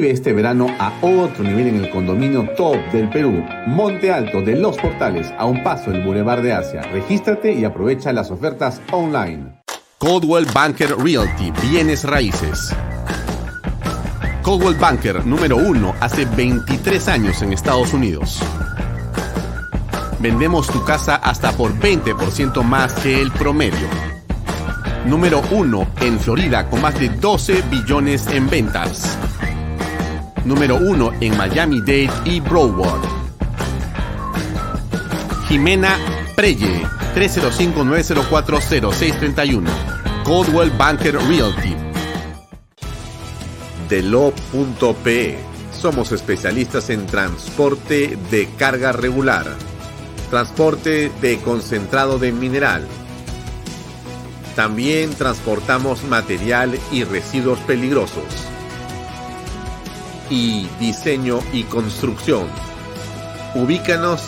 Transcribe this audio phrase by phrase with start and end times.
[0.00, 4.56] Vive este verano a otro nivel en el condominio top del Perú, Monte Alto de
[4.56, 6.80] Los Portales, a un paso del Boulevard de Asia.
[6.90, 9.60] Regístrate y aprovecha las ofertas online.
[9.98, 12.74] Coldwell Banker Realty, bienes raíces.
[14.40, 18.40] Coldwell Banker número uno hace 23 años en Estados Unidos.
[20.18, 23.86] Vendemos tu casa hasta por 20% más que el promedio.
[25.04, 29.18] Número uno en Florida con más de 12 billones en ventas
[30.44, 33.02] número 1 en Miami-Dade y Broward.
[35.48, 35.98] Jimena
[36.36, 39.68] Preye, 305-904-0631.
[40.24, 41.74] Coldwell Banker Realty.
[43.88, 45.38] Delo.pe.
[45.72, 49.46] Somos especialistas en transporte de carga regular,
[50.30, 52.86] transporte de concentrado de mineral.
[54.54, 58.49] También transportamos material y residuos peligrosos
[60.30, 62.46] y diseño y construcción.
[63.54, 64.22] Ubícanos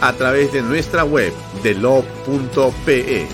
[0.00, 1.32] a través de nuestra web
[1.62, 3.26] de lo.pe.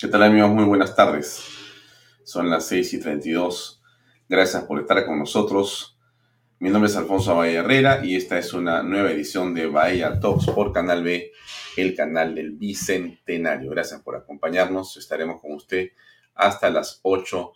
[0.00, 0.50] ¿Qué tal amigos?
[0.50, 1.44] Muy buenas tardes.
[2.24, 3.82] Son las 6 y 32.
[4.28, 5.98] Gracias por estar con nosotros.
[6.58, 10.46] Mi nombre es Alfonso Bahía Herrera y esta es una nueva edición de Bahía Talks
[10.46, 11.32] por Canal B,
[11.76, 13.70] el canal del Bicentenario.
[13.70, 14.96] Gracias por acompañarnos.
[14.96, 15.90] Estaremos con usted
[16.34, 17.52] hasta las 8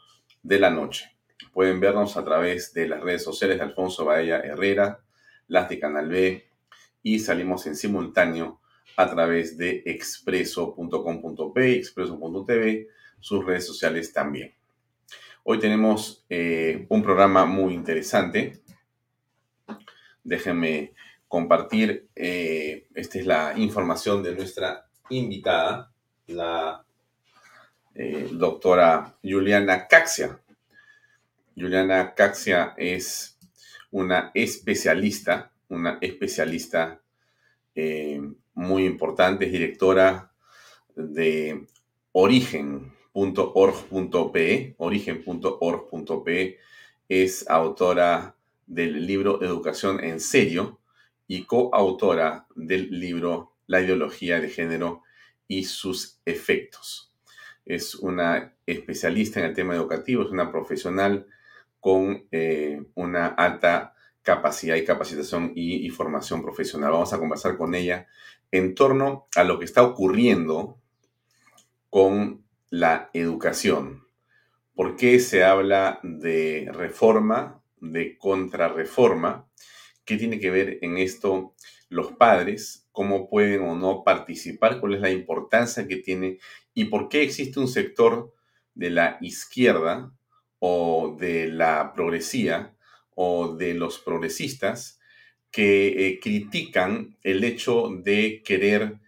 [0.47, 1.11] de la noche.
[1.53, 5.01] Pueden vernos a través de las redes sociales de Alfonso Baella Herrera,
[5.49, 6.49] las de Canal B
[7.03, 8.61] y salimos en simultáneo
[8.97, 14.55] a través de expreso.com.p, expreso.tv, sus redes sociales también.
[15.43, 18.63] Hoy tenemos eh, un programa muy interesante.
[20.23, 20.95] Déjenme
[21.27, 25.93] compartir, eh, esta es la información de nuestra invitada,
[26.28, 26.85] la
[27.99, 30.39] eh, doctora Juliana Caxia.
[31.57, 33.39] Juliana Caxia es
[33.91, 37.01] una especialista, una especialista
[37.75, 38.21] eh,
[38.55, 40.31] muy importante, es directora
[40.95, 41.67] de
[42.12, 46.59] origen.org.pe, origen.org.pe,
[47.09, 48.37] es autora
[48.67, 50.81] del libro Educación en Serio
[51.27, 55.03] y coautora del libro La ideología de género
[55.49, 57.06] y sus efectos
[57.66, 61.27] es una especialista en el tema educativo, es una profesional
[61.81, 66.93] con eh, una alta capacidad y capacitación y, formación profesional.
[66.93, 68.06] Vamos a conversar con ella
[68.50, 70.81] en torno a lo que está ocurriendo
[71.91, 74.04] con la educación.
[74.75, 79.48] ¿Por qué se habla de reforma, de contrarreforma?
[80.04, 81.54] ¿Qué tiene que ver en esto
[81.88, 82.85] los padres?
[82.97, 84.81] ¿Cómo pueden o no participar?
[84.81, 86.39] ¿Cuál es la importancia que tiene
[86.72, 88.33] y por qué existe un sector
[88.72, 90.15] de la izquierda
[90.60, 92.75] o de la progresía
[93.15, 94.98] o de los progresistas
[95.51, 98.99] que eh, critican el hecho de querer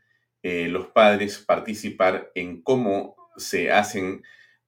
[0.42, 4.22] eh, los padres participar en cómo se hacen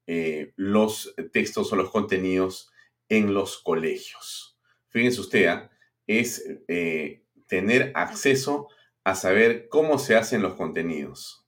[0.06, 2.72] eh, los textos o los contenidos
[3.10, 4.58] en los colegios.
[4.88, 5.70] Fíjense usted, ¿ah?
[6.06, 6.42] es
[7.46, 8.79] tener acceso a
[9.14, 11.40] saber cómo se hacen los contenidos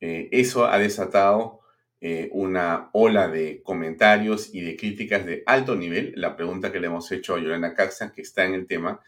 [0.00, 1.60] eh, eso ha desatado
[2.00, 6.14] eh, una ola de comentarios y de críticas de alto nivel.
[6.16, 9.00] La pregunta que le hemos hecho a Yolanda Caxa, que está en el tema,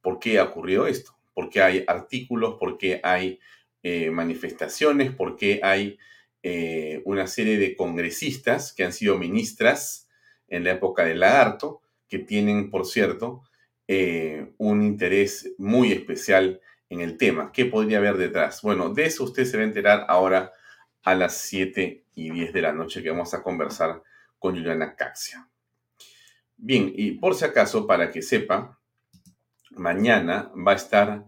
[0.00, 1.16] ¿por qué ha ocurrido esto?
[1.34, 2.56] ¿Por qué hay artículos?
[2.58, 3.40] ¿Por qué hay
[3.82, 5.12] eh, manifestaciones?
[5.12, 5.98] ¿Por qué hay
[7.04, 10.08] una serie de congresistas que han sido ministras
[10.46, 13.42] en la época del lagarto, que tienen, por cierto,
[13.88, 17.52] un interés muy especial en el tema.
[17.52, 18.62] ¿Qué podría haber detrás?
[18.62, 20.52] Bueno, de eso usted se va a enterar ahora
[21.02, 24.02] a las 7 y 10 de la noche que vamos a conversar
[24.38, 25.48] con Juliana Caxia.
[26.56, 28.78] Bien, y por si acaso, para que sepa,
[29.70, 31.26] mañana va a estar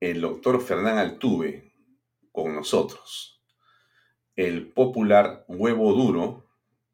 [0.00, 1.72] el doctor Fernán Altuve
[2.32, 3.42] con nosotros.
[4.34, 6.48] El popular huevo duro,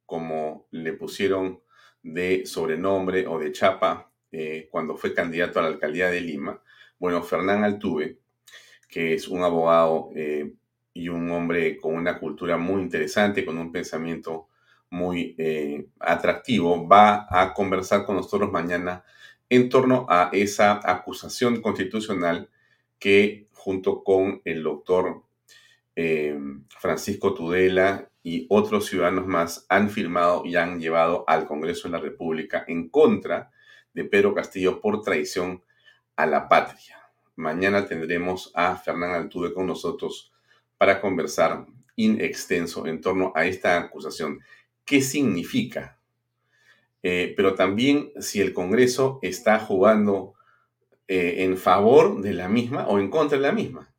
[0.04, 1.62] como le pusieron
[2.02, 6.62] de sobrenombre o de chapa eh, cuando fue candidato a la alcaldía de Lima,
[6.98, 8.18] bueno, Fernán Altuve,
[8.88, 10.52] que es un abogado eh,
[10.92, 14.48] y un hombre con una cultura muy interesante, con un pensamiento
[14.90, 19.04] muy eh, atractivo, va a conversar con nosotros mañana
[19.48, 22.48] en torno a esa acusación constitucional
[22.98, 25.22] que junto con el doctor
[25.94, 26.38] eh,
[26.78, 32.00] Francisco Tudela y otros ciudadanos más han firmado y han llevado al Congreso de la
[32.00, 33.50] República en contra
[33.92, 35.62] de Pedro Castillo por traición
[36.16, 36.96] a la patria.
[37.36, 40.32] Mañana tendremos a Fernán Altuve con nosotros
[40.78, 41.66] para conversar
[41.96, 44.40] in extenso en torno a esta acusación.
[44.84, 45.98] qué significa,
[47.02, 50.34] eh, pero también si el Congreso está jugando
[51.08, 53.92] eh, en favor de la misma o en contra de la misma.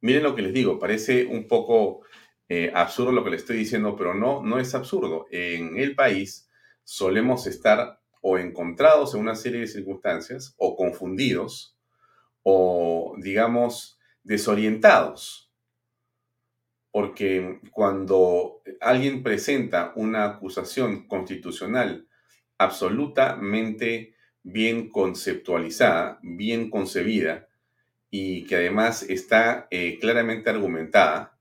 [0.00, 2.02] Miren lo que les digo, parece un poco
[2.48, 5.26] eh, absurdo lo que les estoy diciendo, pero no, no es absurdo.
[5.30, 6.50] En el país
[6.82, 11.76] solemos estar o encontrados en una serie de circunstancias o confundidos
[12.42, 15.50] o, digamos, desorientados.
[16.90, 22.08] Porque cuando alguien presenta una acusación constitucional
[22.58, 27.48] absolutamente bien conceptualizada, bien concebida
[28.10, 31.38] y que además está eh, claramente argumentada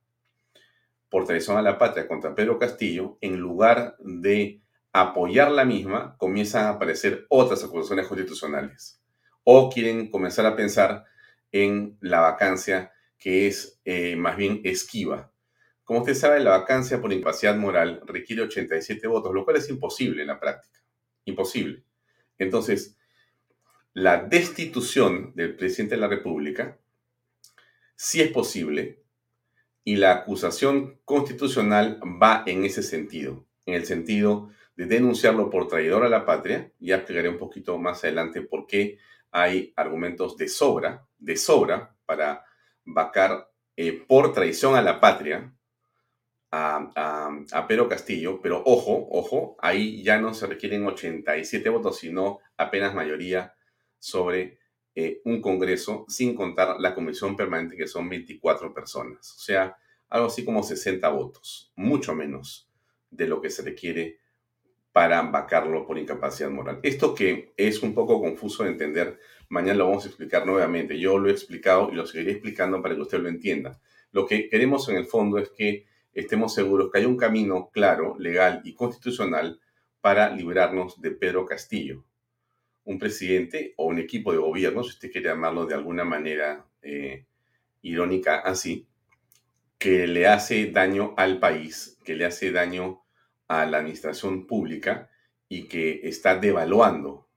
[1.09, 4.61] por traición a la patria contra Pedro Castillo, en lugar de
[5.01, 9.01] apoyar la misma, comienzan a aparecer otras acusaciones constitucionales.
[9.43, 11.05] O quieren comenzar a pensar
[11.51, 15.31] en la vacancia que es eh, más bien esquiva.
[15.83, 20.21] Como usted sabe, la vacancia por incapacidad moral requiere 87 votos, lo cual es imposible
[20.21, 20.79] en la práctica.
[21.25, 21.83] Imposible.
[22.37, 22.97] Entonces,
[23.93, 26.77] la destitución del presidente de la República
[27.95, 29.03] sí es posible
[29.83, 36.05] y la acusación constitucional va en ese sentido, en el sentido de denunciarlo por traidor
[36.05, 36.71] a la patria.
[36.79, 38.97] Ya explicaré un poquito más adelante por qué
[39.29, 42.45] hay argumentos de sobra, de sobra, para
[42.85, 45.53] vacar eh, por traición a la patria
[46.51, 52.39] a, a, Pedro Castillo, pero ojo, ojo, ahí ya no se requieren 87 votos, sino
[52.55, 53.53] apenas mayoría
[53.97, 54.59] sobre
[54.95, 59.29] eh, un Congreso, sin contar la comisión permanente, que son 24 personas.
[59.35, 59.77] O sea,
[60.07, 62.71] algo así como 60 votos, mucho menos
[63.11, 64.18] de lo que se requiere
[64.99, 66.81] para vacarlo por incapacidad moral.
[66.83, 69.17] Esto que es un poco confuso de entender,
[69.47, 70.99] mañana lo vamos a explicar nuevamente.
[70.99, 73.79] Yo lo he explicado y lo seguiré explicando para que usted lo entienda.
[74.11, 78.17] Lo que queremos en el fondo es que estemos seguros que hay un camino claro,
[78.19, 79.61] legal y constitucional
[80.01, 82.03] para librarnos de Pedro Castillo,
[82.83, 87.23] un presidente o un equipo de gobierno, si usted quiere llamarlo de alguna manera eh,
[87.83, 88.85] irónica así,
[89.77, 93.01] que le hace daño al país, que le hace daño
[93.49, 95.09] a la administración pública
[95.49, 97.27] y que está devaluando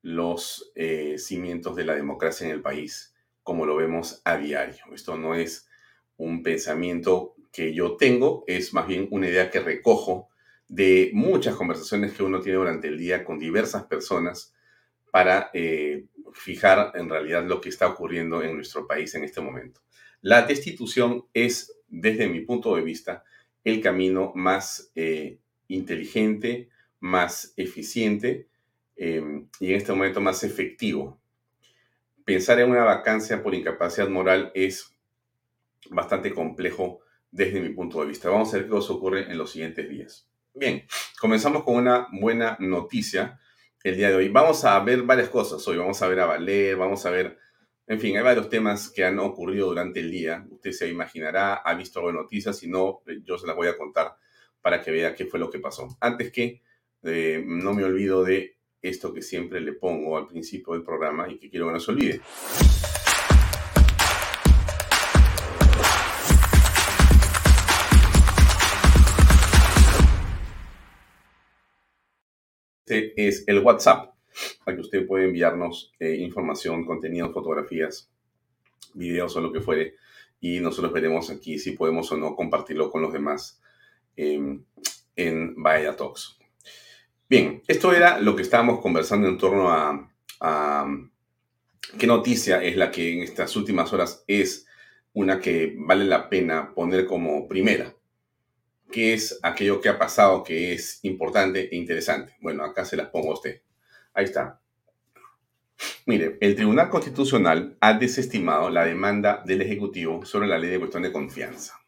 [0.00, 4.84] los eh, cimientos de la democracia en el país, como lo vemos a diario.
[4.94, 5.68] Esto no es
[6.16, 10.28] un pensamiento que yo tengo, es más bien una idea que recojo
[10.68, 14.54] de muchas conversaciones que uno tiene durante el día con diversas personas
[15.10, 19.80] para eh, fijar en realidad lo que está ocurriendo en nuestro país en este momento.
[20.20, 23.24] La destitución es, desde mi punto de vista,
[23.64, 25.38] el camino más eh,
[25.68, 26.68] inteligente,
[27.00, 28.48] más eficiente
[28.96, 31.20] em, y en este momento más efectivo.
[32.24, 34.94] Pensar en una vacancia por incapacidad moral es
[35.90, 37.00] bastante complejo
[37.30, 38.30] desde mi punto de vista.
[38.30, 40.28] Vamos a ver qué os ocurre en los siguientes días.
[40.54, 40.84] Bien,
[41.20, 43.38] comenzamos con una buena noticia
[43.84, 44.28] el día de hoy.
[44.28, 45.76] Vamos a ver varias cosas hoy.
[45.76, 47.38] Vamos a ver a Valer, vamos a ver,
[47.88, 50.46] en fin, hay varios temas que han ocurrido durante el día.
[50.50, 53.78] Usted se imaginará, ha visto algo de noticias, si no, yo se las voy a
[53.78, 54.14] contar
[54.60, 55.88] para que vea qué fue lo que pasó.
[55.98, 56.60] Antes que
[57.02, 61.38] eh, no me olvido de esto que siempre le pongo al principio del programa y
[61.38, 62.20] que quiero que no se olvide.
[72.84, 74.14] Este es el WhatsApp,
[74.64, 78.10] al que usted puede enviarnos eh, información, contenido, fotografías,
[78.94, 79.94] videos o lo que fuere.
[80.40, 83.60] Y nosotros veremos aquí si podemos o no compartirlo con los demás
[84.16, 84.64] em,
[85.16, 86.38] en Vaya Talks.
[87.28, 90.86] Bien, esto era lo que estábamos conversando en torno a, a
[91.98, 94.66] qué noticia es la que en estas últimas horas es
[95.12, 97.94] una que vale la pena poner como primera
[98.90, 102.36] qué es aquello que ha pasado que es importante e interesante.
[102.40, 103.62] Bueno, acá se las pongo a usted.
[104.18, 104.60] Ahí está.
[106.06, 111.04] Mire, el Tribunal Constitucional ha desestimado la demanda del Ejecutivo sobre la ley de cuestión
[111.04, 111.78] de confianza.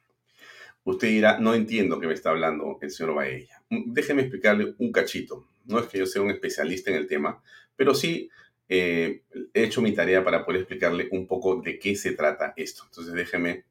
[0.84, 3.64] Usted dirá, no entiendo qué me está hablando el señor Baella.
[3.68, 5.48] Déjeme explicarle un cachito.
[5.64, 7.42] No es que yo sea un especialista en el tema,
[7.74, 8.30] pero sí
[8.68, 9.22] eh,
[9.52, 12.84] he hecho mi tarea para poder explicarle un poco de qué se trata esto.
[12.84, 13.64] Entonces déjeme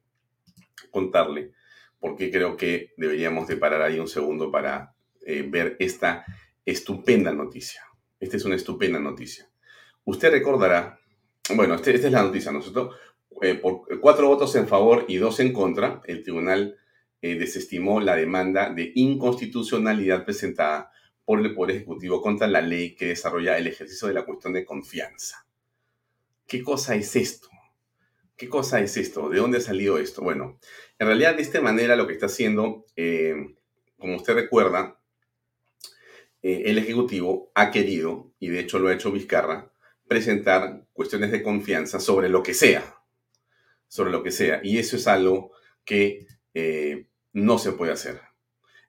[0.90, 1.52] contarle
[1.98, 4.92] porque creo que deberíamos de parar ahí un segundo para
[5.24, 6.26] eh, ver esta
[6.66, 7.86] estupenda noticia.
[8.20, 9.50] Esta es una estupenda noticia.
[10.04, 11.00] Usted recordará,
[11.54, 12.94] bueno, este, esta es la noticia, nosotros,
[13.42, 16.76] eh, por cuatro votos en favor y dos en contra, el tribunal
[17.22, 20.92] eh, desestimó la demanda de inconstitucionalidad presentada
[21.24, 24.64] por el Poder Ejecutivo contra la ley que desarrolla el ejercicio de la cuestión de
[24.64, 25.46] confianza.
[26.46, 27.48] ¿Qué cosa es esto?
[28.36, 29.28] ¿Qué cosa es esto?
[29.28, 30.22] ¿De dónde ha salido esto?
[30.22, 30.58] Bueno,
[30.98, 33.34] en realidad de esta manera lo que está haciendo, eh,
[33.98, 34.99] como usted recuerda,
[36.42, 39.70] eh, el Ejecutivo ha querido, y de hecho lo ha hecho Vizcarra,
[40.08, 42.96] presentar cuestiones de confianza sobre lo que sea,
[43.88, 44.60] sobre lo que sea.
[44.62, 45.52] Y eso es algo
[45.84, 48.20] que eh, no se puede hacer.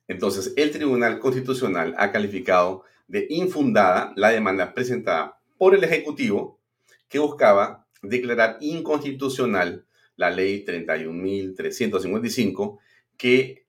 [0.07, 6.59] Entonces, el Tribunal Constitucional ha calificado de infundada la demanda presentada por el Ejecutivo
[7.07, 12.79] que buscaba declarar inconstitucional la ley 31.355
[13.17, 13.65] que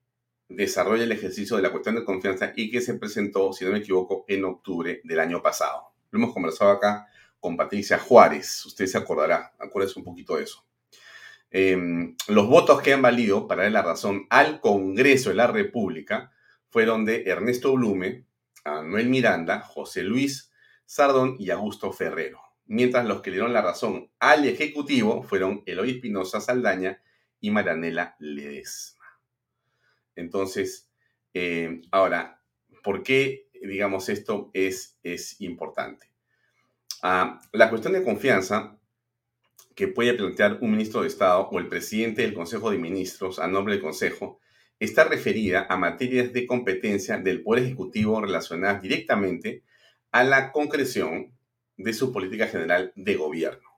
[0.55, 3.79] desarrolla el ejercicio de la cuestión de confianza y que se presentó, si no me
[3.79, 5.93] equivoco, en octubre del año pasado.
[6.11, 7.09] Lo hemos conversado acá
[7.41, 10.65] con Patricia Juárez, usted se acordará, acuérdese un poquito de eso.
[11.51, 16.33] Em, los votos que han valido para dar la razón al Congreso de la República
[16.71, 18.25] fueron de Ernesto Blume,
[18.65, 20.53] Manuel Miranda, José Luis
[20.87, 22.41] Sardón y Augusto Ferrero.
[22.67, 27.03] Mientras los que le dieron la razón al Ejecutivo fueron Eloy Espinosa Saldaña
[27.41, 29.02] y Maranela Ledesma.
[30.17, 30.91] Entonces,
[31.35, 32.43] eh, ahora,
[32.83, 36.13] ¿por qué, digamos, esto es, es importante?
[37.03, 38.79] Ah, la cuestión de confianza
[39.75, 43.47] que puede plantear un ministro de Estado o el presidente del Consejo de Ministros a
[43.47, 44.39] nombre del Consejo
[44.79, 49.63] está referida a materias de competencia del Poder Ejecutivo relacionadas directamente
[50.11, 51.33] a la concreción
[51.77, 53.69] de su política general de gobierno.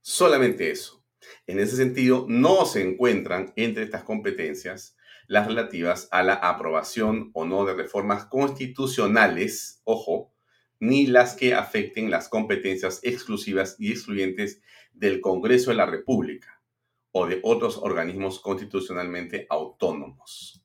[0.00, 1.04] Solamente eso.
[1.46, 4.95] En ese sentido, no se encuentran entre estas competencias
[5.26, 10.32] las relativas a la aprobación o no de reformas constitucionales, ojo,
[10.78, 16.62] ni las que afecten las competencias exclusivas y excluyentes del Congreso de la República
[17.12, 20.62] o de otros organismos constitucionalmente autónomos.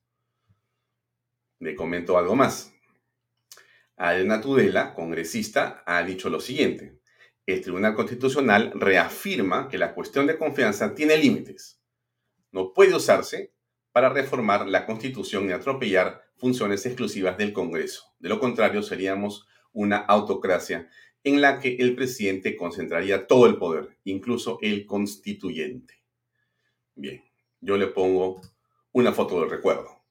[1.60, 2.74] Le comento algo más.
[3.96, 7.00] Adriana Tudela, congresista, ha dicho lo siguiente.
[7.46, 11.80] El Tribunal Constitucional reafirma que la cuestión de confianza tiene límites.
[12.52, 13.54] No puede usarse
[13.92, 18.14] para reformar la Constitución y atropellar funciones exclusivas del Congreso.
[18.20, 20.90] De lo contrario, seríamos una autocracia
[21.24, 26.02] en la que el presidente concentraría todo el poder, incluso el constituyente.
[26.96, 27.24] Bien,
[27.60, 28.42] yo le pongo
[28.92, 30.02] una foto del recuerdo.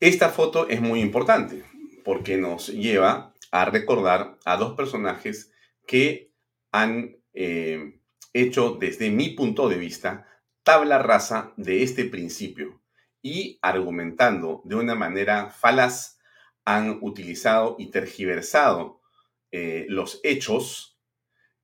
[0.00, 1.64] Esta foto es muy importante
[2.04, 5.52] porque nos lleva a recordar a dos personajes
[5.86, 6.32] que
[6.72, 8.00] han eh,
[8.32, 10.26] hecho desde mi punto de vista
[10.64, 12.82] tabla rasa de este principio
[13.22, 16.18] y argumentando de una manera falaz
[16.64, 19.00] han utilizado y tergiversado
[19.52, 20.98] eh, los hechos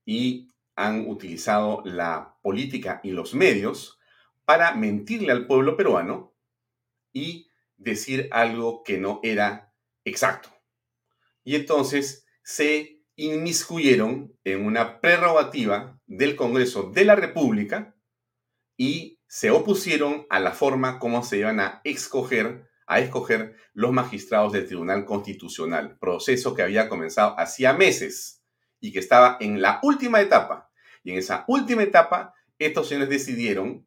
[0.04, 3.99] y han utilizado la política y los medios
[4.45, 6.35] para mentirle al pueblo peruano
[7.12, 9.73] y decir algo que no era
[10.04, 10.50] exacto.
[11.42, 17.95] Y entonces se inmiscuyeron en una prerrogativa del Congreso de la República
[18.80, 24.54] y se opusieron a la forma como se iban a escoger a escoger los magistrados
[24.54, 28.42] del Tribunal Constitucional, proceso que había comenzado hacía meses
[28.80, 30.70] y que estaba en la última etapa.
[31.04, 33.87] Y en esa última etapa, estos señores decidieron,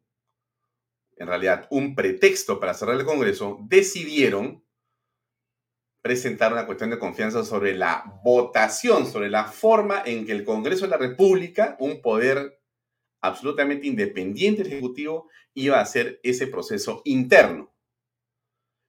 [1.16, 4.64] en realidad un pretexto para cerrar el Congreso, decidieron
[6.02, 10.84] presentar una cuestión de confianza sobre la votación, sobre la forma en que el Congreso
[10.84, 12.63] de la República, un poder
[13.26, 17.74] absolutamente independiente del Ejecutivo, iba a hacer ese proceso interno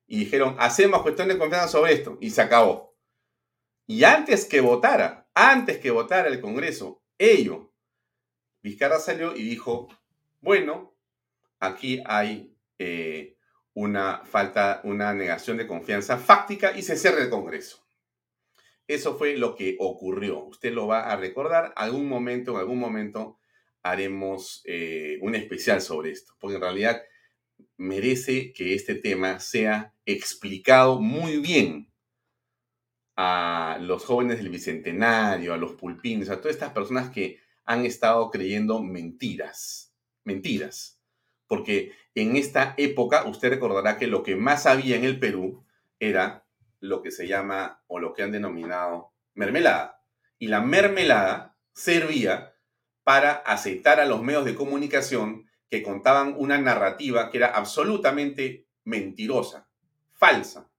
[0.07, 2.95] y dijeron, hacemos cuestión de confianza sobre esto, y se acabó.
[3.87, 7.71] Y antes que votara, antes que votara el Congreso, ello,
[8.61, 9.87] Vizcarra salió y dijo,
[10.41, 10.95] bueno,
[11.59, 13.37] aquí hay eh,
[13.73, 17.85] una falta, una negación de confianza fáctica y se cierra el Congreso.
[18.87, 20.43] Eso fue lo que ocurrió.
[20.45, 21.73] Usted lo va a recordar.
[21.75, 23.39] Algún momento, en algún momento,
[23.85, 27.03] haremos eh, un especial sobre esto, porque en realidad
[27.77, 31.93] merece que este tema sea explicado muy bien
[33.15, 38.31] a los jóvenes del Bicentenario, a los pulpines, a todas estas personas que han estado
[38.31, 40.99] creyendo mentiras, mentiras.
[41.45, 45.63] Porque en esta época usted recordará que lo que más había en el Perú
[45.99, 46.43] era
[46.79, 50.01] lo que se llama o lo que han denominado mermelada.
[50.39, 52.54] Y la mermelada servía
[53.05, 59.69] para aceitar a los medios de comunicación que contaban una narrativa que era absolutamente mentirosa,
[60.13, 60.71] falsa.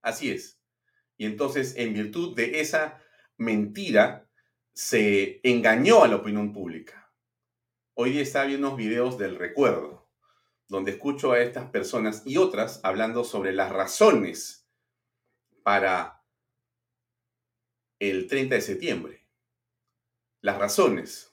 [0.00, 0.58] Así es.
[1.18, 3.02] Y entonces, en virtud de esa
[3.36, 4.26] mentira,
[4.72, 7.12] se engañó a la opinión pública.
[7.92, 10.08] Hoy día está viendo unos videos del recuerdo,
[10.68, 14.66] donde escucho a estas personas y otras hablando sobre las razones
[15.62, 16.24] para
[17.98, 19.28] el 30 de septiembre.
[20.40, 21.31] Las razones.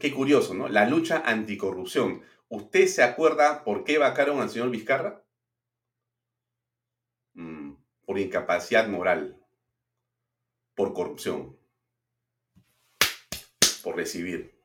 [0.00, 0.68] Qué curioso, ¿no?
[0.68, 2.22] La lucha anticorrupción.
[2.48, 5.24] ¿Usted se acuerda por qué vacaron al señor Vizcarra?
[8.10, 9.40] por incapacidad moral,
[10.74, 11.56] por corrupción,
[13.84, 14.60] por recibir.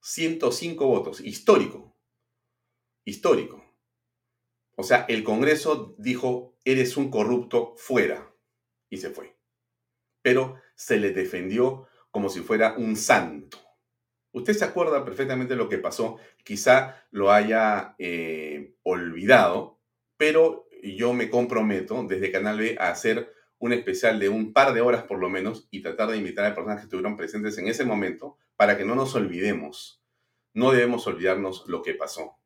[0.00, 1.94] 105 votos, histórico,
[3.04, 3.62] histórico.
[4.74, 8.34] O sea, el Congreso dijo, eres un corrupto, fuera,
[8.88, 9.36] y se fue.
[10.22, 13.65] Pero se le defendió como si fuera un santo.
[14.36, 19.80] Usted se acuerda perfectamente de lo que pasó, quizá lo haya eh, olvidado,
[20.18, 24.82] pero yo me comprometo desde Canal B a hacer un especial de un par de
[24.82, 27.86] horas por lo menos y tratar de invitar a personas que estuvieron presentes en ese
[27.86, 30.02] momento para que no nos olvidemos.
[30.52, 32.36] No debemos olvidarnos lo que pasó.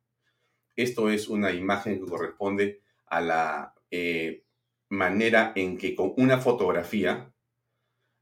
[0.77, 4.45] Esto es una imagen que corresponde a la eh,
[4.89, 7.33] manera en que con una fotografía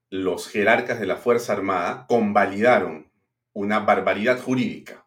[0.09, 3.08] los jerarcas de la Fuerza Armada convalidaron
[3.59, 5.05] una barbaridad jurídica.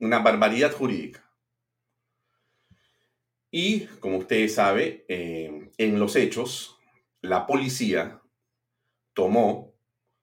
[0.00, 1.22] Una barbaridad jurídica.
[3.50, 6.78] Y, como usted sabe, eh, en los hechos,
[7.20, 8.22] la policía
[9.12, 9.74] tomó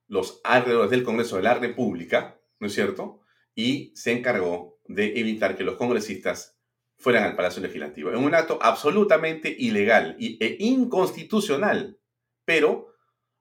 [0.08, 3.20] los alrededores del Congreso de la República, ¿no es cierto?
[3.54, 6.58] Y se encargó de evitar que los congresistas
[6.98, 8.10] fueran al Palacio Legislativo.
[8.10, 11.96] En un acto absolutamente ilegal e inconstitucional.
[12.44, 12.92] Pero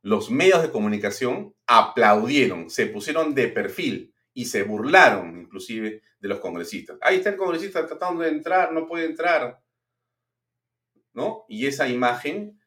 [0.03, 6.39] los medios de comunicación aplaudieron, se pusieron de perfil y se burlaron inclusive de los
[6.39, 6.97] congresistas.
[7.01, 9.61] Ahí está el congresista tratando de entrar, no puede entrar.
[11.13, 11.45] ¿no?
[11.47, 12.59] Y esa imagen,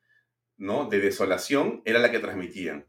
[0.56, 0.86] ¿no?
[0.86, 2.86] De desolación era la que transmitían.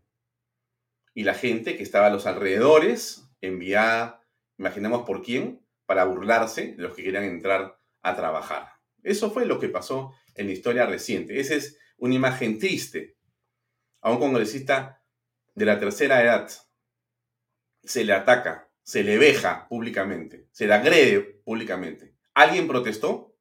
[1.13, 4.21] Y la gente que estaba a los alrededores, enviada,
[4.57, 8.69] imaginemos por quién, para burlarse de los que querían entrar a trabajar.
[9.03, 11.39] Eso fue lo que pasó en la historia reciente.
[11.39, 13.17] Esa es una imagen triste.
[14.01, 15.01] A un congresista
[15.55, 16.49] de la tercera edad
[17.83, 22.15] se le ataca, se le veja públicamente, se le agrede públicamente.
[22.33, 23.37] ¿Alguien protestó?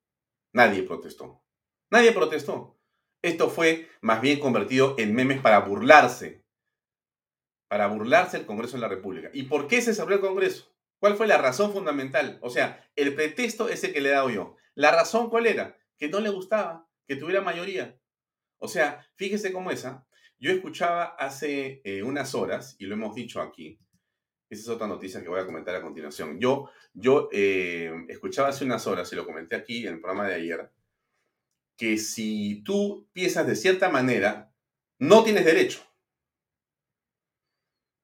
[0.52, 1.44] Nadie protestó.
[1.90, 2.78] Nadie protestó.
[3.22, 6.44] Esto fue más bien convertido en memes para burlarse.
[7.68, 9.30] Para burlarse el Congreso de la República.
[9.32, 10.72] ¿Y por qué se cerró el Congreso?
[10.98, 12.38] ¿Cuál fue la razón fundamental?
[12.40, 14.56] O sea, el pretexto ese que le he dado yo.
[14.74, 15.76] ¿La razón cuál era?
[15.98, 17.98] Que no le gustaba, que tuviera mayoría.
[18.58, 20.06] O sea, fíjese cómo esa.
[20.44, 23.80] Yo escuchaba hace eh, unas horas, y lo hemos dicho aquí,
[24.50, 26.38] esa es otra noticia que voy a comentar a continuación.
[26.38, 30.34] Yo, yo eh, escuchaba hace unas horas, y lo comenté aquí en el programa de
[30.34, 30.70] ayer,
[31.78, 34.52] que si tú piensas de cierta manera,
[34.98, 35.80] no tienes derecho.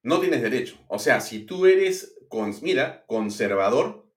[0.02, 0.78] No tienes derecho.
[0.88, 2.16] O sea, si tú eres,
[2.62, 4.10] mira, conservador,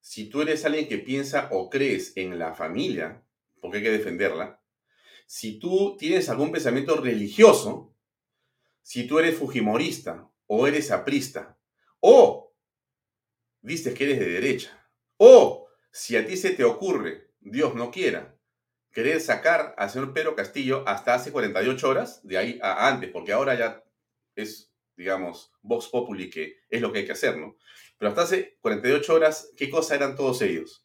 [0.00, 3.22] si tú eres alguien que piensa o crees en la familia,
[3.60, 4.61] porque hay que defenderla,
[5.26, 7.94] si tú tienes algún pensamiento religioso,
[8.82, 11.58] si tú eres fujimorista o eres aprista,
[12.00, 12.54] o
[13.60, 18.36] dices que eres de derecha, o si a ti se te ocurre, Dios no quiera,
[18.92, 23.32] querer sacar al señor Pedro Castillo hasta hace 48 horas, de ahí a antes, porque
[23.32, 23.84] ahora ya
[24.34, 27.56] es, digamos, Vox Populi, que es lo que hay que hacer, ¿no?
[27.98, 30.81] Pero hasta hace 48 horas, ¿qué cosa eran todos ellos?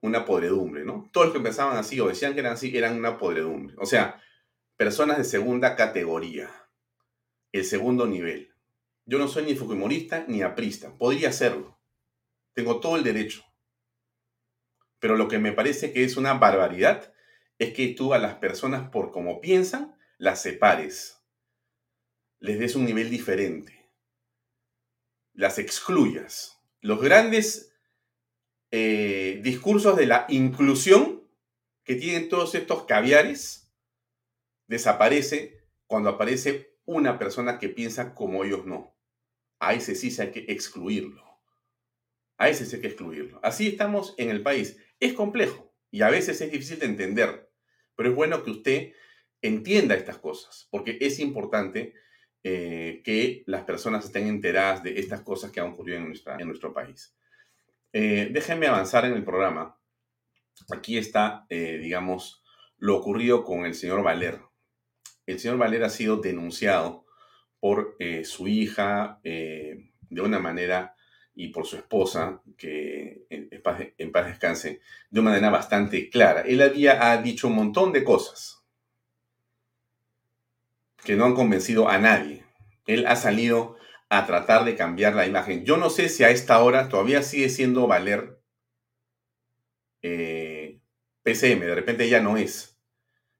[0.00, 1.10] Una podredumbre, ¿no?
[1.12, 3.74] Todos los que pensaban así o decían que eran así, eran una podredumbre.
[3.78, 4.22] O sea,
[4.76, 6.50] personas de segunda categoría,
[7.52, 8.54] el segundo nivel.
[9.04, 11.78] Yo no soy ni fujimorista ni aprista, podría serlo.
[12.54, 13.44] Tengo todo el derecho.
[15.00, 17.12] Pero lo que me parece que es una barbaridad
[17.58, 21.22] es que tú a las personas por como piensan, las separes.
[22.38, 23.90] Les des un nivel diferente.
[25.32, 26.58] Las excluyas.
[26.80, 27.69] Los grandes
[28.70, 31.22] eh, discursos de la inclusión
[31.84, 33.72] que tienen todos estos caviares
[34.68, 38.96] desaparece cuando aparece una persona que piensa como ellos no.
[39.58, 41.24] A ese sí se hay que excluirlo.
[42.38, 43.40] A ese sí hay que excluirlo.
[43.42, 44.78] Así estamos en el país.
[45.00, 47.50] Es complejo y a veces es difícil de entender,
[47.96, 48.92] pero es bueno que usted
[49.42, 51.94] entienda estas cosas, porque es importante
[52.44, 56.72] eh, que las personas estén enteradas de estas cosas que han ocurrido en, en nuestro
[56.72, 57.14] país.
[57.92, 59.76] Eh, déjenme avanzar en el programa.
[60.70, 62.42] Aquí está, eh, digamos,
[62.78, 64.40] lo ocurrido con el señor Valer.
[65.26, 67.06] El señor Valer ha sido denunciado
[67.60, 70.96] por su hija de una manera
[71.34, 76.40] y por su esposa, que en paz, en paz descanse, de una manera bastante clara.
[76.40, 78.64] Él había ha dicho un montón de cosas
[81.04, 82.44] que no han convencido a nadie.
[82.86, 83.76] Él ha salido
[84.10, 85.64] a tratar de cambiar la imagen.
[85.64, 88.40] Yo no sé si a esta hora todavía sigue siendo Valer
[90.02, 90.80] eh,
[91.22, 92.78] PCM, de repente ya no es.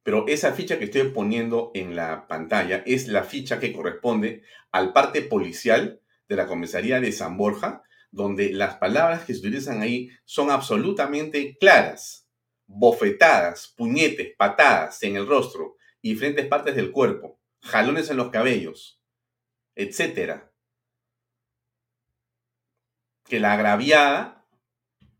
[0.04, 4.92] Pero esa ficha que estoy poniendo en la pantalla es la ficha que corresponde al
[4.92, 10.08] parte policial de la comisaría de San Borja, donde las palabras que se utilizan ahí
[10.24, 12.28] son absolutamente claras.
[12.66, 19.02] bofetadas, puñetes, patadas en el rostro y diferentes partes del cuerpo, jalones en los cabellos,
[19.74, 20.49] etcétera,
[23.30, 24.44] que la agraviada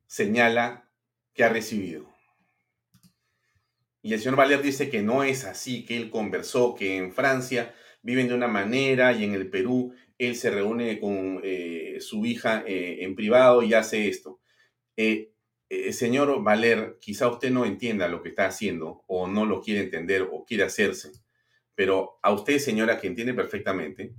[0.07, 0.91] señala
[1.33, 2.13] que ha recibido.
[4.03, 7.73] Y el señor Valer dice que no es así, que él conversó, que en Francia
[8.03, 12.65] viven de una manera y en el Perú él se reúne con eh, su hija
[12.67, 14.41] eh, en privado y hace esto.
[14.97, 15.33] Eh,
[15.93, 20.29] señor Valer, quizá usted no entienda lo que está haciendo o no lo quiere entender
[20.33, 21.13] o quiere hacerse,
[21.77, 24.15] pero a usted, señora, que entiende perfectamente,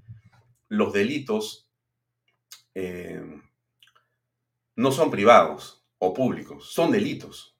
[0.69, 1.67] los delitos
[4.81, 7.55] no son privados o públicos, son delitos.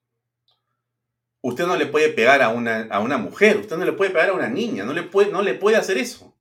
[1.42, 4.30] Usted no le puede pegar a una, a una mujer, usted no le puede pegar
[4.30, 6.38] a una niña, no le, puede, no le puede hacer eso.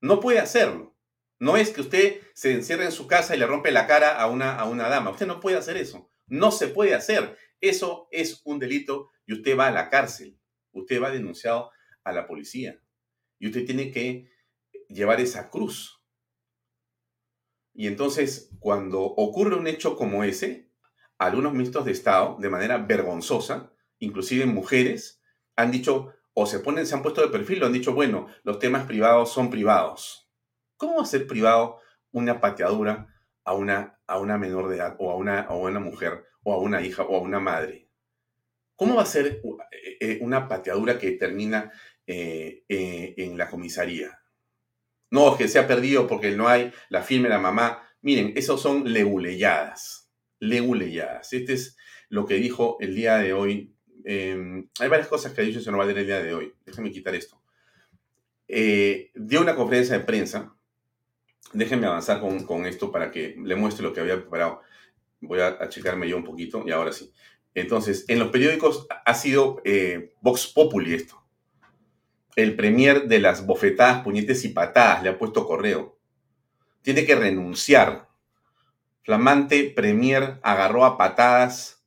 [0.00, 0.94] No puede hacerlo.
[1.38, 4.26] No es que usted se encierre en su casa y le rompe la cara a
[4.26, 5.10] una, a una dama.
[5.10, 6.10] Usted no puede hacer eso.
[6.26, 7.36] No se puede hacer.
[7.60, 10.38] Eso es un delito y usted va a la cárcel.
[10.72, 11.70] Usted va denunciado
[12.04, 12.80] a la policía.
[13.38, 14.30] Y usted tiene que
[14.88, 15.95] llevar esa cruz.
[17.78, 20.70] Y entonces, cuando ocurre un hecho como ese,
[21.18, 25.20] algunos ministros de Estado, de manera vergonzosa, inclusive mujeres,
[25.56, 28.58] han dicho, o se ponen, se han puesto de perfil, lo han dicho, bueno, los
[28.58, 30.26] temas privados son privados.
[30.78, 31.80] ¿Cómo va a ser privado
[32.12, 36.24] una pateadura a una, a una menor de edad, o a una, a una mujer,
[36.44, 37.90] o a una hija, o a una madre?
[38.74, 41.70] ¿Cómo va a ser eh, eh, una pateadura que termina
[42.06, 44.18] eh, en la comisaría?
[45.16, 47.82] No, que se ha perdido porque no hay la firme la mamá.
[48.02, 50.10] Miren, esos son leguleyadas.
[50.38, 51.32] Leguleyadas.
[51.32, 51.76] Este es
[52.08, 53.76] lo que dijo el día de hoy
[54.08, 56.54] Em, hay varias cosas que ha dicho el señor el día de hoy.
[56.64, 57.42] Déjenme quitar esto.
[58.46, 60.54] Eh, dio una conferencia de prensa.
[61.52, 64.60] Déjenme avanzar con, esto para que le muestre lo que había preparado.
[65.20, 67.12] Voy a achicarme yo un poquito y ahora sí.
[67.52, 71.25] Entonces, en los periódicos ha sido eh, Vox Populi esto.
[72.36, 75.98] El premier de las bofetadas, puñetes y patadas le ha puesto correo.
[76.82, 78.08] Tiene que renunciar.
[79.02, 81.82] Flamante premier agarró a patadas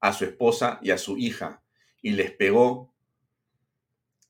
[0.00, 1.62] a su esposa y a su hija
[2.00, 2.94] y les pegó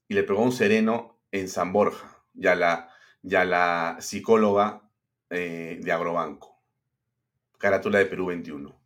[0.09, 2.91] y le pegó un sereno en San Borja y a la,
[3.23, 4.91] la psicóloga
[5.31, 6.61] eh, de Agrobanco.
[7.59, 8.81] Carátula de Perú 21.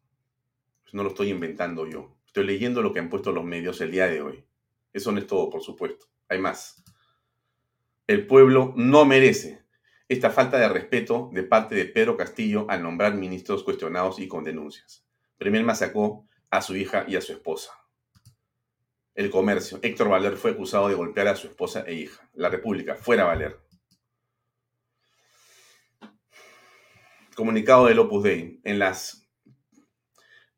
[0.93, 2.15] No lo estoy inventando yo.
[2.27, 4.45] Estoy leyendo lo que han puesto los medios el día de hoy.
[4.93, 6.07] Eso no es todo, por supuesto.
[6.29, 6.83] Hay más.
[8.07, 9.65] El pueblo no merece
[10.09, 14.45] esta falta de respeto de parte de Pedro Castillo al nombrar ministros cuestionados y con
[14.45, 15.07] denuncias.
[15.39, 17.73] Premier Masacó a su hija y a su esposa.
[19.15, 19.79] El comercio.
[19.83, 22.29] Héctor Valer fue acusado de golpear a su esposa e hija.
[22.35, 22.97] La República.
[22.97, 23.59] Fuera Valer.
[27.35, 28.61] Comunicado del Opus Dei.
[28.65, 29.29] En las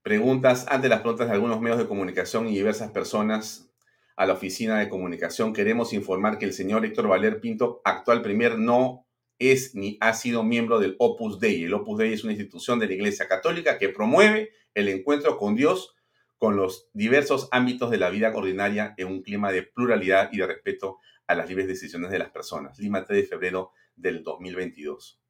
[0.02, 3.70] preguntas, ante las preguntas de algunos medios de comunicación y diversas personas
[4.16, 8.58] a la oficina de comunicación, queremos informar que el señor Héctor Valer Pinto, actual premier,
[8.58, 9.06] no
[9.38, 11.64] es ni ha sido miembro del Opus Dei.
[11.64, 15.54] El Opus Dei es una institución de la Iglesia Católica que promueve el encuentro con
[15.54, 15.94] Dios
[16.38, 20.46] con los diversos ámbitos de la vida ordinaria en un clima de pluralidad y de
[20.46, 22.78] respeto a las libres decisiones de las personas.
[22.78, 25.20] Lima 3 de febrero del 2022.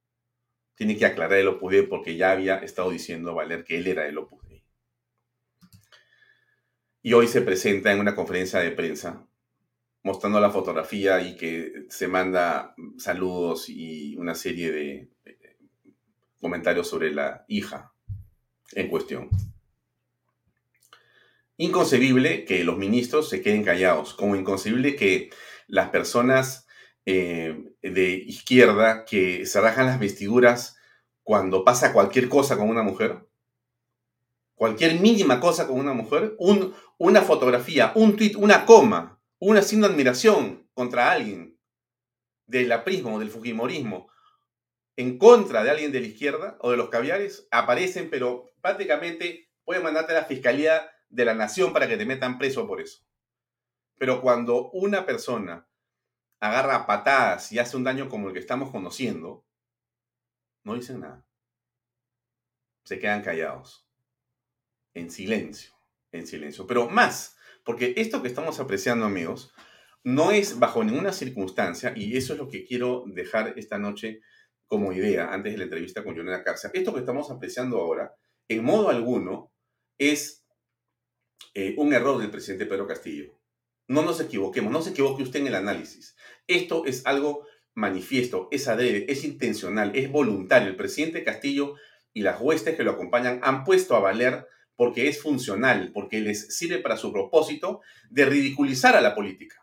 [0.74, 4.06] Tiene que aclarar el Opus Dei porque ya había estado diciendo Valer que él era
[4.06, 4.45] el Opus Dei.
[7.06, 9.24] Y hoy se presenta en una conferencia de prensa
[10.02, 15.56] mostrando la fotografía y que se manda saludos y una serie de eh,
[16.40, 17.92] comentarios sobre la hija
[18.72, 19.30] en cuestión.
[21.58, 25.30] Inconcebible que los ministros se queden callados, como inconcebible que
[25.68, 26.66] las personas
[27.04, 30.76] eh, de izquierda que se rajan las vestiduras
[31.22, 33.25] cuando pasa cualquier cosa con una mujer,
[34.56, 36.36] cualquier mínima cosa con una mujer,
[36.98, 41.60] una fotografía, un tweet, una coma, una signo de admiración contra alguien
[42.46, 44.10] del aprismo, del fujimorismo,
[44.96, 49.82] en contra de alguien de la izquierda o de los caviares, aparecen, pero prácticamente pueden
[49.82, 53.04] mandarte a la Fiscalía de la Nación para que te metan preso por eso.
[53.98, 55.68] Pero cuando una persona
[56.40, 59.44] agarra patadas y hace un daño como el que estamos conociendo,
[60.64, 61.26] no dicen nada.
[62.84, 63.85] Se quedan callados.
[64.96, 65.72] En silencio.
[66.10, 66.66] En silencio.
[66.66, 69.52] Pero más, porque esto que estamos apreciando, amigos,
[70.02, 74.22] no es bajo ninguna circunstancia, y eso es lo que quiero dejar esta noche
[74.66, 76.70] como idea antes de la entrevista con Jonathan Carza.
[76.72, 78.14] Esto que estamos apreciando ahora,
[78.48, 79.52] en modo alguno,
[79.98, 80.46] es
[81.52, 83.38] eh, un error del presidente Pedro Castillo.
[83.88, 86.16] No nos equivoquemos, no se equivoque usted en el análisis.
[86.46, 90.68] Esto es algo manifiesto, es adrede, es intencional, es voluntario.
[90.68, 91.74] El presidente Castillo
[92.14, 96.56] y las huestes que lo acompañan han puesto a valer porque es funcional, porque les
[96.56, 99.56] sirve para su propósito de ridiculizar a la política,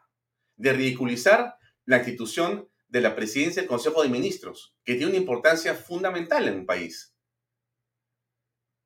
[0.56, 5.76] de ridiculizar la institución de la presidencia del Consejo de Ministros, que tiene una importancia
[5.76, 7.16] fundamental en un país.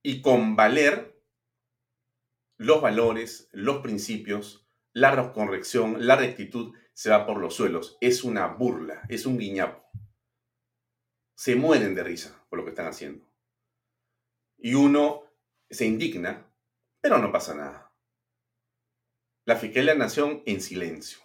[0.04, 1.22] Y con valer
[2.58, 7.98] los valores, los principios, la corrección, la rectitud, se va por los suelos.
[8.02, 9.84] Es una burla, es un guiñapo.
[11.36, 13.30] Se mueren de risa por lo que están haciendo.
[14.58, 15.27] Y uno
[15.70, 16.52] se indigna,
[17.02, 17.94] pero no pasa nada.
[19.46, 21.20] La Fiscalía la Nación en silencio.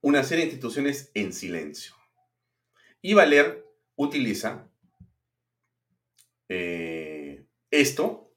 [0.00, 1.94] Una serie de instituciones en silencio.
[3.00, 3.64] Y Valer
[3.96, 4.68] utiliza
[6.48, 8.34] eh, esto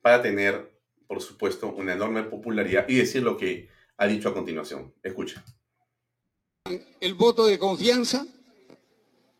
[0.00, 4.94] para tener, por supuesto, una enorme popularidad y decir lo que ha dicho a continuación.
[5.02, 5.44] Escucha.
[7.00, 8.26] El voto de confianza,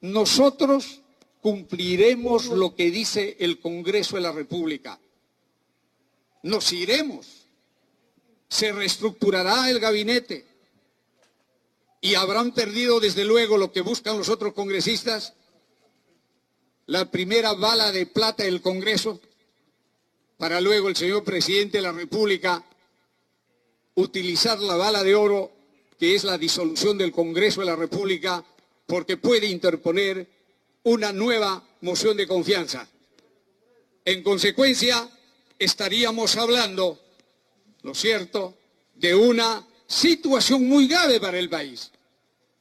[0.00, 1.02] nosotros
[1.40, 5.00] cumpliremos lo que dice el Congreso de la República.
[6.42, 7.46] Nos iremos,
[8.48, 10.46] se reestructurará el gabinete
[12.00, 15.35] y habrán perdido desde luego lo que buscan los otros congresistas,
[16.87, 19.20] la primera bala de plata del Congreso,
[20.38, 22.64] para luego el señor presidente de la República
[23.94, 25.53] utilizar la bala de oro,
[25.98, 28.42] que es la disolución del Congreso de la República,
[28.87, 30.39] porque puede interponer
[30.82, 32.88] una nueva moción de confianza.
[34.04, 35.08] En consecuencia,
[35.58, 36.98] estaríamos hablando,
[37.82, 38.56] ¿no es cierto?,
[38.94, 41.92] de una situación muy grave para el país.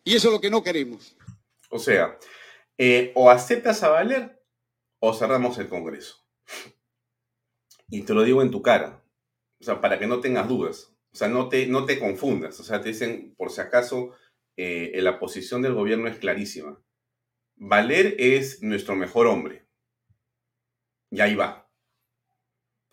[0.03, 1.15] Y eso es lo que no queremos.
[1.69, 2.17] O sea,
[2.77, 4.41] eh, o aceptas a valer
[4.99, 6.17] o cerramos el Congreso.
[7.89, 9.03] Y te lo digo en tu cara,
[9.59, 12.63] o sea, para que no tengas dudas, o sea, no te, no te confundas, o
[12.63, 14.11] sea, te dicen, por si acaso,
[14.55, 16.81] eh, la posición del gobierno es clarísima.
[17.61, 19.67] Valer es nuestro mejor hombre.
[21.11, 21.69] Y ahí va.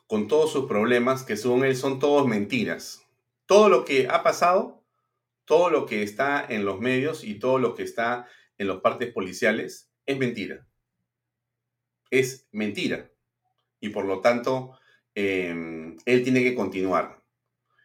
[0.08, 3.06] Con todos sus problemas, que según él son todos mentiras.
[3.46, 4.84] Todo lo que ha pasado,
[5.44, 8.26] todo lo que está en los medios y todo lo que está
[8.58, 10.66] en los partes policiales es mentira.
[12.10, 13.12] Es mentira.
[13.78, 14.76] Y por lo tanto,
[15.14, 17.22] em, él tiene que continuar.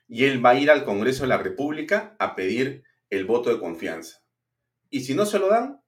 [0.08, 3.60] Y él va a ir al Congreso de la República a pedir el voto de
[3.60, 4.24] confianza.
[4.90, 5.81] Y si no se lo dan,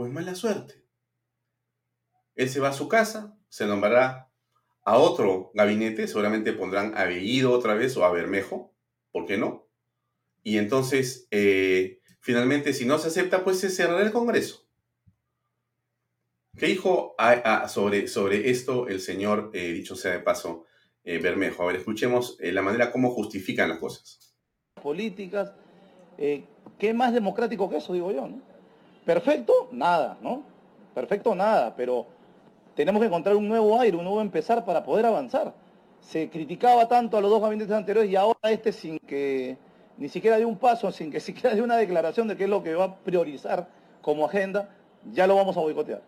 [0.00, 0.82] pues mala suerte.
[2.34, 4.30] Él se va a su casa, se nombrará
[4.82, 8.74] a otro gabinete, seguramente pondrán a Bellido otra vez o a Bermejo,
[9.12, 9.68] ¿por qué no?
[10.42, 14.66] Y entonces, eh, finalmente, si no se acepta, pues se cerrará el Congreso.
[16.56, 17.14] ¿Qué dijo
[17.68, 20.64] sobre, sobre esto el señor, eh, dicho sea de paso,
[21.04, 21.64] eh, Bermejo?
[21.64, 24.34] A ver, escuchemos la manera como justifican las cosas.
[24.82, 25.52] Políticas,
[26.16, 28.26] ¿qué más democrático que eso, digo yo?
[28.26, 28.49] ¿no?
[29.10, 30.44] Perfecto, nada, ¿no?
[30.94, 32.06] Perfecto, nada, pero
[32.76, 35.52] tenemos que encontrar un nuevo aire, un nuevo empezar para poder avanzar.
[36.00, 39.58] Se criticaba tanto a los dos gabinetes anteriores y ahora este sin que
[39.96, 42.62] ni siquiera de un paso, sin que siquiera de una declaración de qué es lo
[42.62, 43.66] que va a priorizar
[44.00, 44.68] como agenda,
[45.12, 46.02] ya lo vamos a boicotear.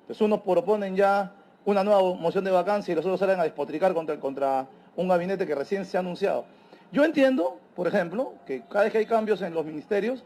[0.00, 1.32] Entonces unos proponen ya
[1.64, 5.46] una nueva moción de vacancia y los otros salen a despotricar contra, contra un gabinete
[5.46, 6.46] que recién se ha anunciado.
[6.90, 10.24] Yo entiendo, por ejemplo, que cada vez que hay cambios en los ministerios,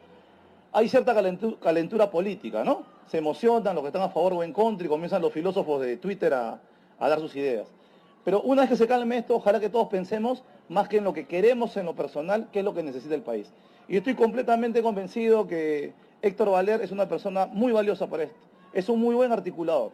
[0.74, 2.84] hay cierta calentura, política, ¿no?
[3.06, 5.96] Se emocionan los que están a favor o en contra y comienzan los filósofos de
[5.98, 6.60] Twitter a,
[6.98, 7.68] dar sus ideas.
[8.24, 11.12] Pero una vez que se calme esto, ojalá que todos pensemos más que en lo
[11.12, 13.52] que queremos en lo personal, qué es lo que necesita el país.
[13.86, 18.36] Y estoy completamente convencido que Héctor Valer es una persona muy valiosa para esto.
[18.72, 19.92] Es un muy buen articulador.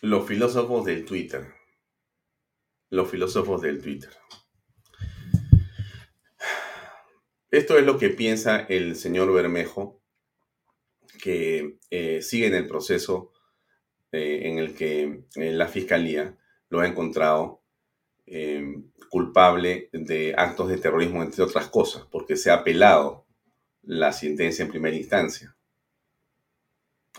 [0.00, 1.52] Los filósofos del Twitter.
[2.88, 4.10] Los filósofos del Twitter.
[7.50, 10.02] Esto es lo que piensa el señor Bermejo,
[11.22, 13.32] que eh, sigue en el proceso
[14.12, 16.36] eh, en el que eh, la fiscalía
[16.68, 17.62] lo ha encontrado
[19.08, 23.24] culpable de actos de terrorismo, entre otras cosas, porque se ha apelado
[23.82, 25.56] la sentencia en primera instancia.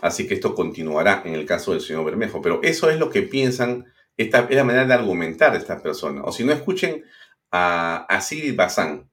[0.00, 2.40] Así que esto continuará en el caso del señor Bermejo.
[2.40, 6.22] Pero eso es lo que piensan, esta es la manera de argumentar de estas personas.
[6.24, 7.04] O si no, escuchen
[7.50, 8.20] a, a
[8.54, 9.09] Bazán,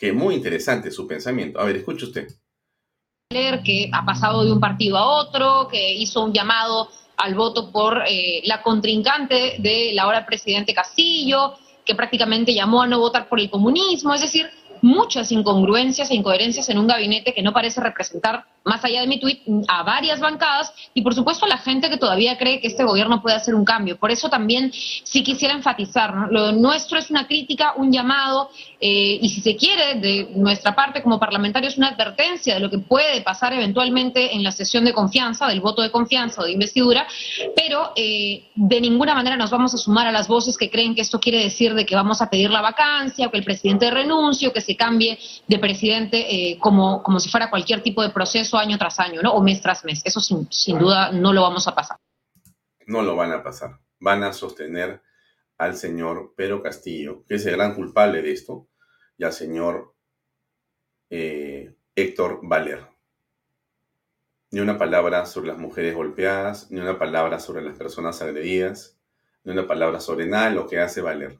[0.00, 1.60] que muy interesante su pensamiento.
[1.60, 2.28] A ver, escuche usted.
[3.28, 8.02] Que ha pasado de un partido a otro, que hizo un llamado al voto por
[8.08, 11.52] eh, la contrincante de la ahora presidente Castillo,
[11.84, 14.48] que prácticamente llamó a no votar por el comunismo, es decir,
[14.80, 19.18] muchas incongruencias e incoherencias en un gabinete que no parece representar más allá de mi
[19.18, 22.84] tweet, a varias bancadas y por supuesto a la gente que todavía cree que este
[22.84, 23.96] gobierno puede hacer un cambio.
[23.98, 29.28] Por eso también sí quisiera enfatizar, lo nuestro es una crítica, un llamado eh, y
[29.30, 33.52] si se quiere, de nuestra parte como parlamentarios, una advertencia de lo que puede pasar
[33.54, 37.06] eventualmente en la sesión de confianza, del voto de confianza o de investidura,
[37.56, 41.00] pero eh, de ninguna manera nos vamos a sumar a las voces que creen que
[41.00, 44.48] esto quiere decir de que vamos a pedir la vacancia o que el presidente renuncie
[44.48, 48.49] o que se cambie de presidente eh, como, como si fuera cualquier tipo de proceso
[48.56, 49.32] año tras año, ¿no?
[49.32, 50.02] O mes tras mes.
[50.04, 51.98] Eso sin, duda no lo vamos a pasar.
[52.86, 53.78] No lo van a pasar.
[53.98, 55.02] Van a sostener
[55.58, 58.68] al señor Pedro Castillo, que es el gran culpable de esto,
[59.18, 59.94] y al señor
[61.10, 62.86] eh, Héctor Valer.
[64.50, 68.98] Ni una palabra sobre las mujeres golpeadas, ni una palabra sobre las personas agredidas,
[69.44, 71.38] ni una palabra sobre nada de lo que hace Valer.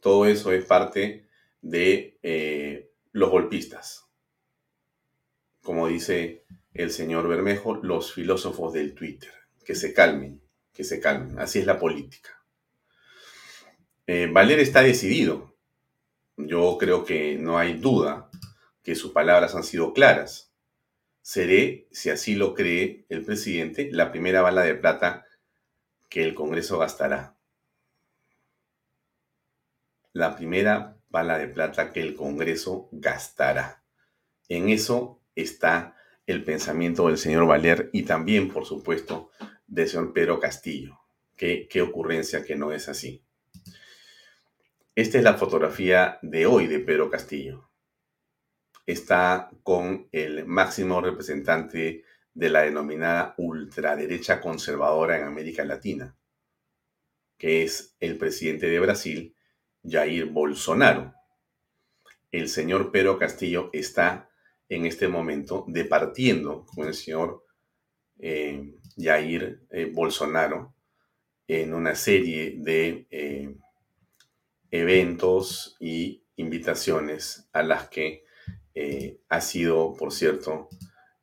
[0.00, 1.26] Todo eso es parte
[1.60, 4.09] de eh, los golpistas.
[5.62, 6.44] Como dice
[6.74, 9.32] el señor Bermejo, los filósofos del Twitter.
[9.64, 10.40] Que se calmen,
[10.72, 11.38] que se calmen.
[11.38, 12.42] Así es la política.
[14.06, 15.50] Eh, Valer está decidido
[16.46, 18.30] yo creo que no hay duda
[18.82, 20.52] que sus palabras han sido claras.
[21.22, 25.26] Seré, si así lo cree el presidente, la primera bala de plata
[26.08, 27.36] que el Congreso gastará.
[30.12, 33.84] La primera bala de plata que el Congreso gastará.
[34.48, 39.30] En eso está el pensamiento del señor Valer y también, por supuesto,
[39.66, 40.98] del señor Pedro Castillo.
[41.36, 43.24] Qué, qué ocurrencia que no es así.
[44.94, 47.70] Esta es la fotografía de hoy de Pedro Castillo.
[48.86, 56.16] Está con el máximo representante de la denominada ultraderecha conservadora en América Latina,
[57.38, 59.36] que es el presidente de Brasil,
[59.82, 61.14] Jair Bolsonaro.
[62.30, 64.29] El señor Pedro Castillo está
[64.70, 67.44] en este momento departiendo con el señor
[68.18, 70.74] eh, Jair eh, Bolsonaro
[71.48, 73.56] en una serie de eh,
[74.70, 78.24] eventos y invitaciones a las que
[78.74, 80.68] eh, ha sido, por cierto,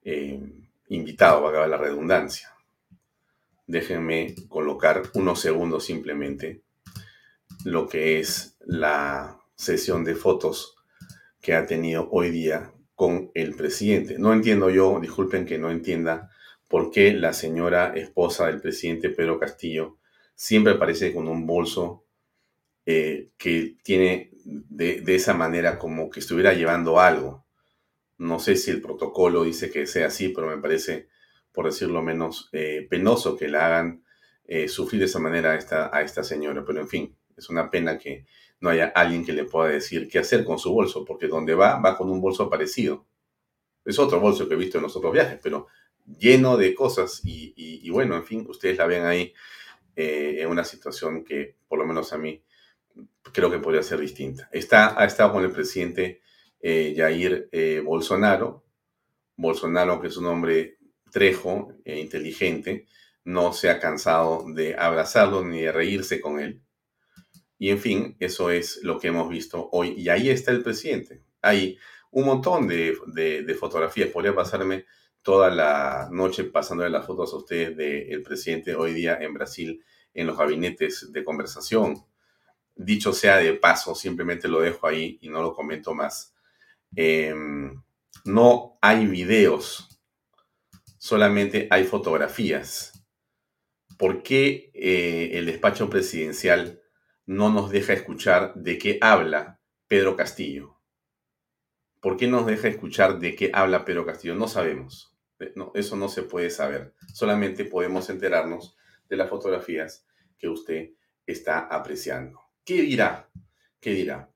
[0.04, 0.38] eh,
[0.90, 2.54] invitado, valga la redundancia.
[3.66, 6.64] Déjenme colocar unos segundos simplemente
[7.64, 10.76] lo que es la sesión de fotos
[11.40, 14.18] que ha tenido hoy día con el presidente.
[14.18, 16.32] No entiendo yo, disculpen que no entienda
[16.68, 20.00] por qué la señora esposa del presidente Pedro Castillo
[20.34, 22.06] siempre aparece con un bolso
[22.88, 27.46] eh, que tiene de, esa manera como que estuviera llevando algo.
[28.18, 31.08] No sé si el protocolo dice que sea así, pero me parece,
[31.52, 34.04] por decirlo menos, eh, penoso que la hagan
[34.48, 36.66] eh, sufrir de esa manera a esta, a esta señora.
[36.66, 38.26] Pero en fin, es una pena que
[38.60, 41.80] no haya alguien que le pueda decir qué hacer con su bolso, porque donde va,
[41.80, 43.06] va con un bolso parecido.
[43.86, 45.67] Es otro bolso que he visto en los otros viajes, pero
[46.06, 49.34] lleno de cosas y, bueno, en fin, ustedes la ven ahí
[49.96, 52.43] en una situación que por lo menos a mí
[53.32, 54.49] creo que podría ser distinta.
[54.51, 56.22] Está, ha estado con el presidente
[56.60, 58.64] eh, Jair eh, Bolsonaro.
[59.36, 60.78] Bolsonaro, que es un hombre
[61.12, 62.88] trejo e inteligente,
[63.24, 66.62] no se ha cansado de abrazarlo ni de reírse con él.
[67.60, 69.93] Y en fin, eso es lo que hemos visto hoy.
[69.97, 71.24] Y ahí está el presidente.
[71.41, 71.78] Hay
[72.12, 74.10] un montón de, de, fotografías.
[74.10, 74.86] Podría pasarme
[75.22, 79.84] toda la noche pasándole las fotos a ustedes del presidente hoy día en Brasil
[80.14, 82.03] en los gabinetes de conversación,
[82.80, 86.36] Dicho sea de paso, simplemente lo dejo ahí y no lo comento más.
[86.95, 87.82] Em,
[88.24, 89.99] no hay videos,
[90.99, 93.03] solamente hay fotografías.
[93.97, 96.84] ¿Por qué eh, el despacho presidencial
[97.28, 100.80] no nos deja escuchar de qué habla Pedro Castillo?
[101.99, 104.34] ¿Por qué nos deja escuchar de qué habla Pedro Castillo?
[104.34, 105.13] No sabemos.
[105.39, 106.93] Eh, eso no se puede saber.
[107.13, 108.75] Solamente podemos enterarnos
[109.09, 110.05] de las fotografías
[110.38, 110.91] que usted
[111.25, 112.39] está apreciando.
[112.63, 113.30] ¿Qué dirá?
[113.80, 114.32] ¿Qué dirá?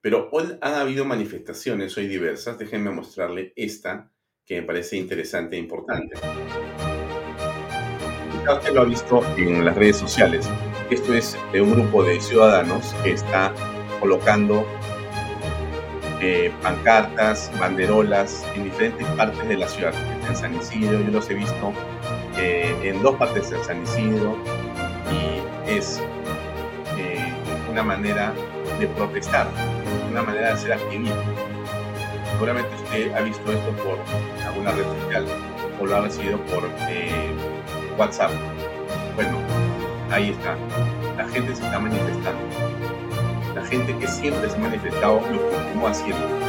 [0.00, 2.56] Pero hoy han habido manifestaciones hoy diversas.
[2.56, 4.12] Déjenme mostrarle esta
[4.44, 6.16] que me parece interesante e importante.
[8.48, 10.48] Usted lo ha visto en las redes sociales.
[10.90, 13.52] Esto es de un grupo de ciudadanos que está
[14.00, 14.66] colocando
[16.20, 19.92] eh, pancartas, banderolas en diferentes partes de la ciudad.
[20.28, 21.72] En San Isidro, yo los he visto
[22.38, 24.36] eh, en dos partes de San Isidro
[25.12, 26.00] y es
[27.70, 28.32] una manera
[28.80, 29.46] de protestar,
[30.10, 31.16] una manera de ser activista.
[32.32, 33.98] Seguramente usted ha visto esto por
[34.44, 35.26] alguna red social
[35.80, 37.30] o lo ha recibido por eh,
[37.96, 38.30] WhatsApp.
[39.14, 39.38] Bueno,
[40.10, 40.56] ahí está.
[41.16, 42.40] La gente se está manifestando.
[43.54, 46.47] La gente que siempre se ha manifestado lo continúa haciendo.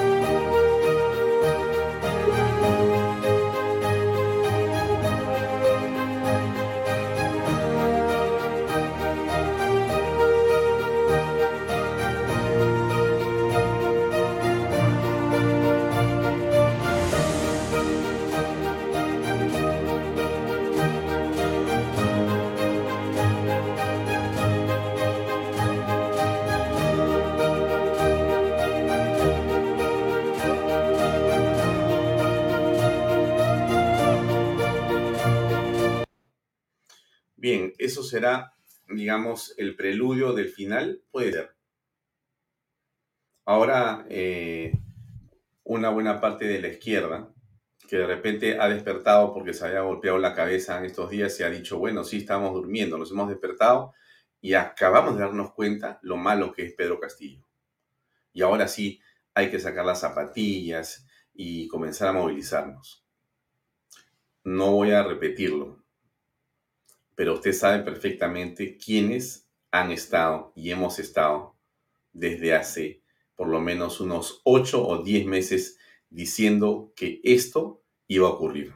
[39.57, 41.55] El preludio del final, puede ser.
[43.45, 44.73] Ahora, eh,
[45.63, 47.33] una buena parte de la izquierda,
[47.87, 51.43] que de repente ha despertado porque se había golpeado la cabeza en estos días y
[51.43, 53.93] ha dicho, bueno, sí, estamos durmiendo, nos hemos despertado
[54.41, 57.47] y acabamos de darnos cuenta lo malo que es Pedro Castillo.
[58.31, 59.01] Y ahora sí,
[59.33, 63.03] hay que sacar las zapatillas y comenzar a movilizarnos.
[64.43, 65.78] No voy a repetirlo,
[67.19, 71.53] pero usted sabe perfectamente quiénes han estado y hemos estado
[72.13, 73.01] desde hace
[73.35, 75.77] por lo menos unos 8 o 10 meses
[76.09, 78.73] diciendo que esto iba a ocurrir,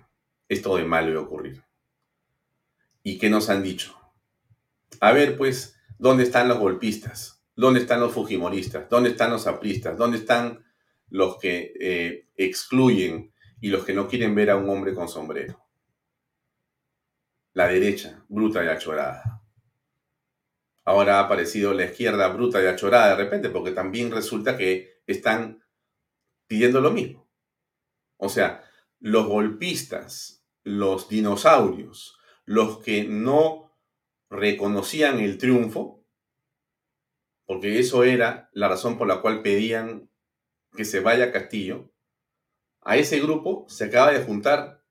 [0.49, 1.63] esto de malo iba a ocurrir.
[3.01, 3.95] ¿Y qué nos han dicho?
[4.99, 7.41] A ver, pues, ¿dónde están los golpistas?
[7.55, 8.89] ¿Dónde están los fujimoristas?
[8.89, 9.97] ¿Dónde están los apristas?
[9.97, 10.65] ¿Dónde están
[11.07, 13.31] los que eh, excluyen
[13.61, 15.63] y los que no quieren ver a un hombre con sombrero.
[17.53, 19.43] La derecha, bruta y achorada.
[20.85, 25.63] Ahora ha aparecido la izquierda bruta y achorada de repente, porque también resulta que están
[26.47, 27.29] pidiendo lo mismo.
[28.17, 28.63] O sea,
[28.99, 33.77] los golpistas, los dinosaurios, los que no
[34.31, 36.03] reconocían el triunfo,
[37.45, 40.09] porque eso era la razón por la cual pedían
[40.75, 41.93] que se vaya a Castillo,
[42.81, 44.83] a ese grupo se acaba de juntar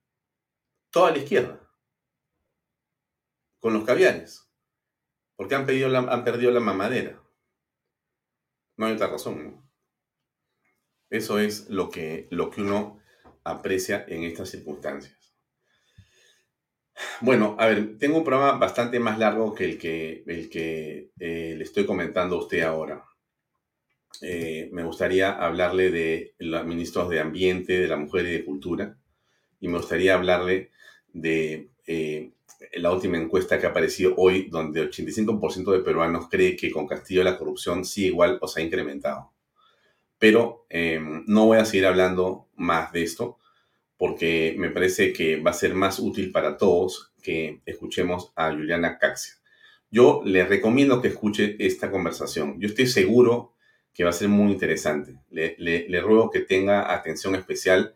[0.91, 1.62] toda la izquierda
[3.63, 4.51] con los caviares,
[5.37, 5.65] porque han,
[6.09, 7.23] han perdido la mamadera.
[8.77, 9.65] No hay otra razón.
[11.09, 12.99] Eso es lo que, lo que uno
[13.45, 15.33] aprecia en estas circunstancias.
[17.21, 21.55] Bueno, a ver, tengo un programa bastante más largo que el que, el que eh,
[21.57, 23.05] le estoy comentando a usted ahora.
[24.23, 28.99] Eh, me gustaría hablarle de los ministros de Ambiente, de la Mujer y de Cultura.
[29.61, 30.73] Y me gustaría hablarle
[31.13, 32.33] de eh,
[32.75, 37.25] la última encuesta que ha aparecido hoy, donde 85% de peruanos cree que con Castillo
[37.25, 39.33] la corrupción sigue igual o se ha incrementado.
[40.19, 43.39] Pero em, no voy a seguir hablando más de esto
[43.97, 48.99] porque me parece que va a ser más útil para todos que escuchemos a Juliana
[48.99, 49.35] Caxia.
[49.91, 52.59] Yo le recomiendo que escuche esta conversación.
[52.59, 53.55] Yo estoy seguro
[53.93, 55.19] que va a ser muy interesante.
[55.31, 57.95] Le, ruego que tenga atención especial.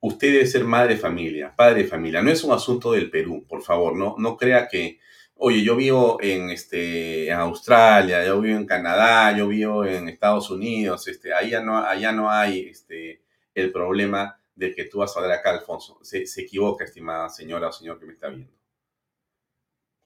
[0.00, 2.22] Usted debe ser madre de familia, padre de familia.
[2.22, 3.96] No es un asunto del Perú, por favor.
[3.96, 5.00] No, no crea que,
[5.34, 11.08] oye, yo vivo en, este, Australia, yo vivo en Canadá, yo vivo en Estados Unidos.
[11.08, 13.22] Este, allá, no, allá no hay este,
[13.54, 15.98] el problema de que tú vas a hablar acá, Alfonso.
[16.02, 18.52] Se, se equivoca, estimada señora o señor que me está viendo.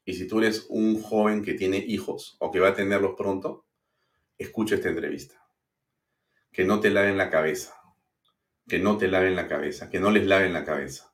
[0.04, 3.64] Y si tú eres un joven que tiene hijos o que va a tenerlos pronto,
[4.38, 5.34] escucha esta entrevista.
[6.50, 7.81] Que no te laven la cabeza.
[8.68, 9.90] Que no te laven la cabeza.
[9.90, 11.12] Que no les laven la cabeza.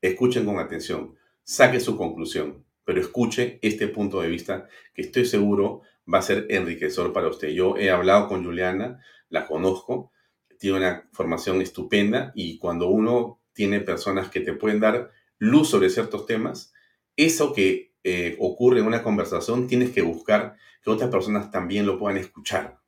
[0.00, 1.16] Escuchen con atención.
[1.42, 2.64] Saque su conclusión.
[2.84, 5.82] Pero escuche este punto de vista que estoy seguro
[6.12, 7.48] va a ser enriquecedor para usted.
[7.48, 10.12] Yo he hablado con Juliana, la conozco,
[10.58, 15.90] tiene una formación estupenda y cuando uno tiene personas que te pueden dar luz sobre
[15.90, 16.72] ciertos temas,
[17.16, 21.98] eso que eh, ocurre en una conversación, tienes que buscar que otras personas también lo
[21.98, 22.78] puedan escuchar.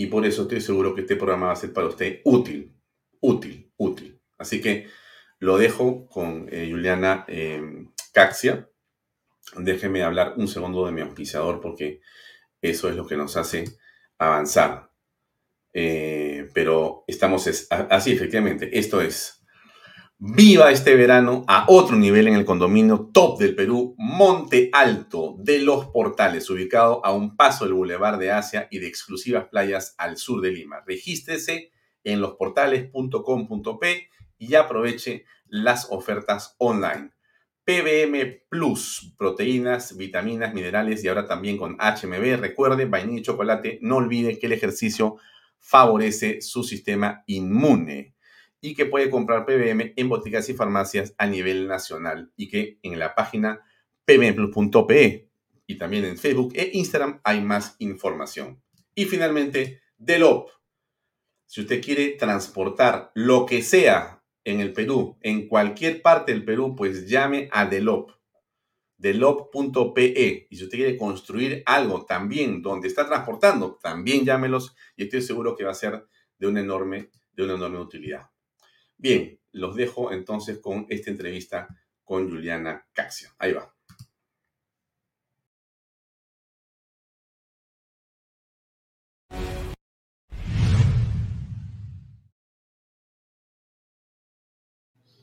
[0.00, 2.74] Y por eso estoy seguro que este programa va a ser para usted útil,
[3.20, 4.18] útil, útil.
[4.38, 4.86] Así que
[5.40, 7.60] lo dejo con eh, Juliana eh,
[8.10, 8.66] Caxia.
[9.58, 12.00] Déjeme hablar un segundo de mi auspiciador porque
[12.62, 13.64] eso es lo que nos hace
[14.16, 14.90] avanzar.
[15.70, 18.78] pero estamos así, efectivamente.
[18.78, 19.39] Esto es
[20.22, 25.60] Viva este verano a otro nivel en el condominio top del Perú, Monte Alto de
[25.60, 30.18] los Portales, ubicado a un paso del Boulevard de Asia y de exclusivas playas al
[30.18, 30.84] sur de Lima.
[30.86, 31.70] Regístrese
[32.04, 37.12] en losportales.com.p y aproveche las ofertas online.
[37.64, 42.38] PBM Plus, proteínas, vitaminas, minerales y ahora también con HMB.
[42.38, 43.78] Recuerde, vainilla y chocolate.
[43.80, 45.16] No olvide que el ejercicio
[45.58, 48.16] favorece su sistema inmune
[48.60, 52.98] y que puede comprar PBM en boticas y farmacias a nivel nacional y que en
[52.98, 53.64] la página
[54.04, 55.30] pbmplus.pe
[55.66, 58.60] y también en Facebook e Instagram hay más información.
[58.94, 60.50] Y finalmente, Delop.
[61.46, 66.74] Si usted quiere transportar lo que sea en el Perú, en cualquier parte del Perú,
[66.76, 68.10] pues llame a Delop.
[68.96, 70.46] Delop.pe.
[70.50, 75.56] Y si usted quiere construir algo también donde está transportando, también llámelos y estoy seguro
[75.56, 76.06] que va a ser
[76.38, 78.30] de una enorme, de una enorme utilidad.
[79.02, 81.68] Bien, los dejo entonces con esta entrevista
[82.04, 83.30] con Juliana Caxio.
[83.38, 83.74] Ahí va.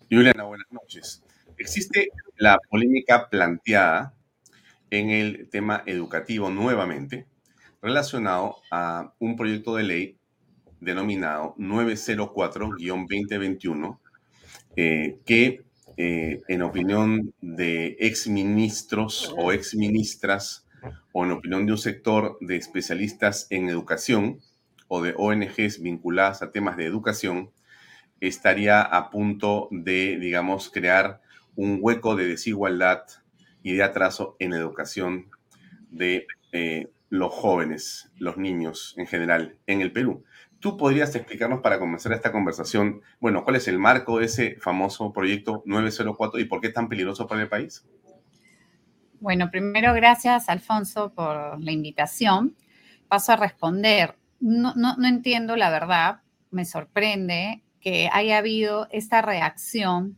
[0.09, 1.23] Juliana, buenas noches.
[1.59, 4.15] existe la polémica planteada
[4.89, 7.27] en el tema educativo nuevamente,
[7.79, 10.16] relacionado a un proyecto de ley
[10.79, 13.97] denominado 904-2021,
[14.75, 15.63] eh, que
[15.97, 20.67] eh, en opinión de exministros o exministras
[21.11, 24.39] o en opinión de un sector de especialistas en educación
[24.87, 27.51] o de ONGs vinculadas a temas de educación,
[28.21, 31.21] estaría a punto de, digamos, crear
[31.55, 33.03] un hueco de desigualdad
[33.63, 35.29] y de atraso en educación
[35.89, 40.23] de eh, los jóvenes, los niños en general en el Perú.
[40.59, 45.13] ¿Tú podrías explicarnos para comenzar esta conversación, bueno, cuál es el marco de ese famoso
[45.13, 47.85] proyecto 904 y por qué es tan peligroso para el país?
[49.19, 52.55] Bueno, primero gracias, Alfonso, por la invitación.
[53.07, 54.15] Paso a responder.
[54.39, 60.17] No, no, no entiendo la verdad, me sorprende que haya habido esta reacción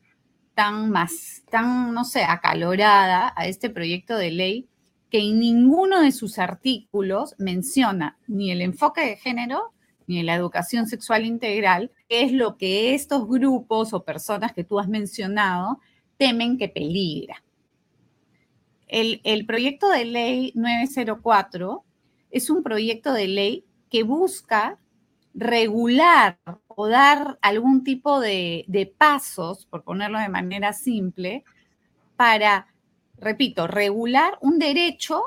[0.56, 4.70] tan más, tan, no sé, acalorada a este proyecto de ley
[5.10, 9.74] que en ninguno de sus artículos menciona ni el enfoque de género
[10.10, 14.88] ni la educación sexual integral, es lo que estos grupos o personas que tú has
[14.88, 15.80] mencionado
[16.18, 17.44] temen que peligra.
[18.88, 21.84] El, proyecto de ley 904
[22.32, 24.80] es un proyecto de ley que busca
[25.36, 31.44] regular o dar algún tipo de, pasos, por ponerlo de manera simple,
[32.16, 32.66] para,
[33.18, 35.22] repito, regular un derecho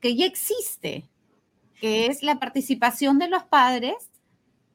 [0.00, 1.04] que ya existe,
[1.84, 4.10] que es la participación de los padres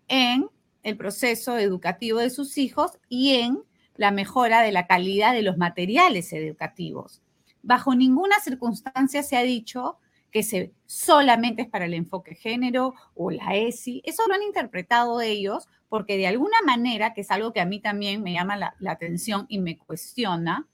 [0.10, 0.47] en
[0.84, 3.64] el proceso educativo de sus hijos y en
[3.95, 7.24] la mejora de la calidad de los materiales educativos.
[7.64, 9.97] Bajo ninguna circunstancia se ha dicho
[10.30, 14.03] que se, solamente es para el enfoque género o la ESI.
[14.05, 17.80] Eso lo han interpretado ellos porque de alguna manera, que es algo que a mí
[17.80, 20.68] también me llama la, la atención y me cuestiona,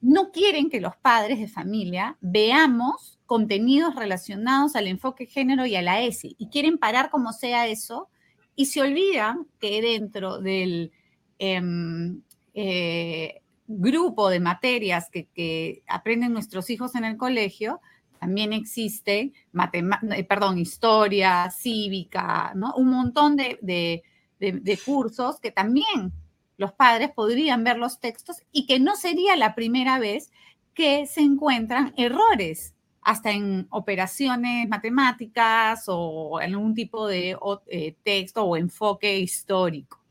[0.00, 5.82] no quieren que los padres de familia veamos contenidos relacionados al enfoque género y a
[5.82, 8.08] la ESI y quieren parar como sea eso
[8.54, 10.92] y se olvidan que dentro del
[11.38, 12.22] em,
[12.54, 17.80] eh, grupo de materias que, aprenden nuestros hijos en el colegio,
[18.18, 19.32] también existe,
[19.72, 22.72] eh, perdón, historia, cívica, ¿no?
[22.76, 26.12] un montón de, de cursos que también
[26.56, 30.30] los padres podrían ver los textos y que no sería la primera vez
[30.72, 32.75] que se encuentran errores,
[33.06, 37.38] hasta en operaciones matemáticas o algún tipo de
[37.68, 40.02] eh, texto o enfoque histórico.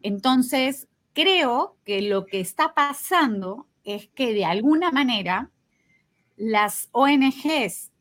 [0.00, 5.50] Entonces, creo que lo que está pasando es que de alguna manera
[6.38, 7.92] las ONGs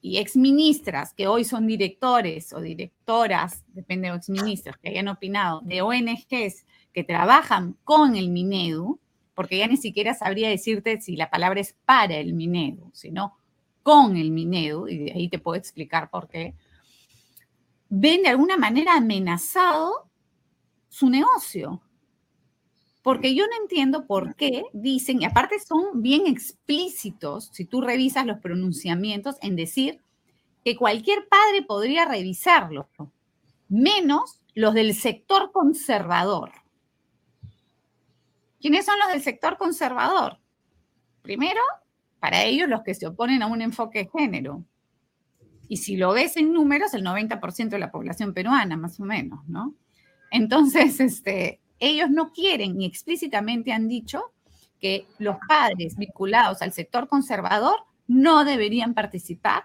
[0.00, 5.82] y exministras que hoy son directores o directoras, depende de exministros que hayan opinado, de
[5.82, 8.98] ONGs que trabajan con el Minedu,
[9.34, 13.36] porque ya ni siquiera sabría decirte si la palabra es para el Minedu, sino
[13.82, 16.54] con el Minedu, y de ahí te puedo explicar por qué,
[17.88, 20.08] ven de alguna manera amenazado
[20.88, 21.82] su negocio.
[23.02, 28.26] Porque yo no entiendo por qué dicen, y aparte son bien explícitos, si tú revisas
[28.26, 30.00] los pronunciamientos, en decir
[30.64, 32.88] que cualquier padre podría revisarlo,
[33.68, 36.52] menos los del sector conservador.
[38.60, 40.38] ¿Quiénes son los del sector conservador?
[41.22, 41.60] Primero,
[42.20, 44.64] para ellos los que se oponen a un enfoque de género.
[45.68, 49.40] Y si lo ves en números, el 90% de la población peruana, más o menos,
[49.48, 49.74] ¿no?
[50.30, 54.32] Entonces, este, ellos no quieren ni explícitamente han dicho
[54.80, 59.64] que los padres vinculados al sector conservador no deberían participar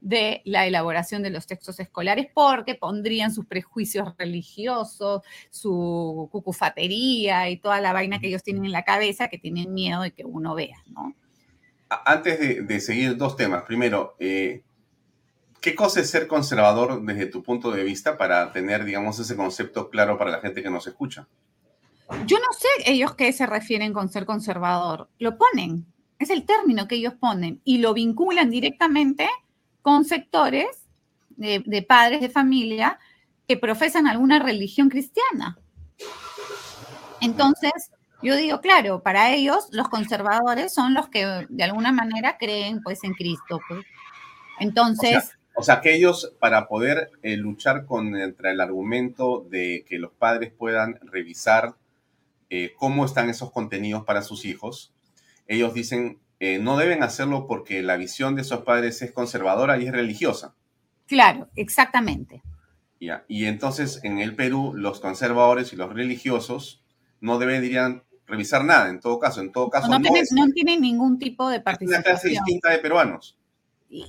[0.00, 7.56] de la elaboración de los textos escolares porque pondrían sus prejuicios religiosos, su cucufatería y
[7.58, 10.54] toda la vaina que ellos tienen en la cabeza que tienen miedo de que uno
[10.54, 11.14] vea, ¿no?
[11.88, 13.62] Antes de, seguir, dos temas.
[13.62, 14.62] Primero, eh,
[15.60, 19.88] ¿qué cosa es ser conservador desde tu punto de vista para tener, digamos, ese concepto
[19.88, 21.28] claro para la gente que nos escucha?
[22.26, 25.08] Yo no sé ellos qué se refieren con ser conservador.
[25.18, 25.86] Lo ponen,
[26.18, 29.28] es el término que ellos ponen y lo vinculan directamente
[29.82, 30.66] con sectores
[31.30, 32.98] de, de padres de familia
[33.46, 35.58] que profesan alguna religión cristiana.
[37.20, 37.90] Entonces,
[38.22, 43.04] yo digo, claro, para ellos los conservadores son los que de alguna manera creen pues
[43.04, 43.60] en Cristo.
[43.68, 43.84] Pues.
[44.60, 45.32] Entonces...
[45.58, 50.52] O sea, que ellos para poder eh, luchar contra el argumento de que los padres
[50.52, 51.76] puedan revisar
[52.50, 54.92] eh, cómo están esos contenidos para sus hijos,
[55.46, 59.86] ellos dicen, eh, no deben hacerlo porque la visión de esos padres es conservadora y
[59.86, 60.54] es religiosa.
[61.06, 62.42] Claro, exactamente.
[63.00, 63.24] Ya.
[63.26, 66.82] Y entonces en el Perú los conservadores y los religiosos
[67.26, 69.40] no deberían revisar nada, en todo caso.
[69.40, 72.00] En todo caso, no, no, tienen, ningún tipo de participación.
[72.00, 73.36] Es una clase distinta de peruanos.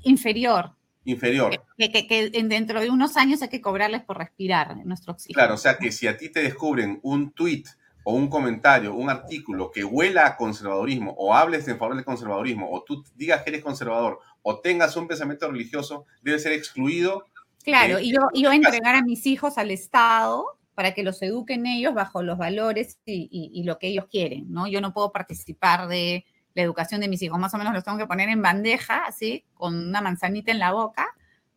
[0.03, 0.76] Inferior.
[1.03, 1.63] Inferior.
[1.78, 5.36] Que, que, dentro de unos años hay que cobrarles por respirar nuestro oxígeno.
[5.36, 7.63] Claro, o sea que si a ti te descubren un tweet
[8.03, 12.70] o un comentario, un artículo que huela a conservadorismo o hables en favor del conservadorismo
[12.72, 17.26] o tú digas que eres conservador o tengas un pensamiento religioso, debe ser excluido.
[17.63, 21.95] Claro, y yo, yo entregar a mis hijos al Estado para que los eduquen ellos
[21.95, 24.67] bajo los valores y, lo que ellos quieren, ¿no?
[24.67, 26.23] Yo no puedo participar de
[26.53, 29.43] la educación de mis hijos, más o menos los tengo que poner en bandeja, así,
[29.55, 31.07] con una manzanita en la boca,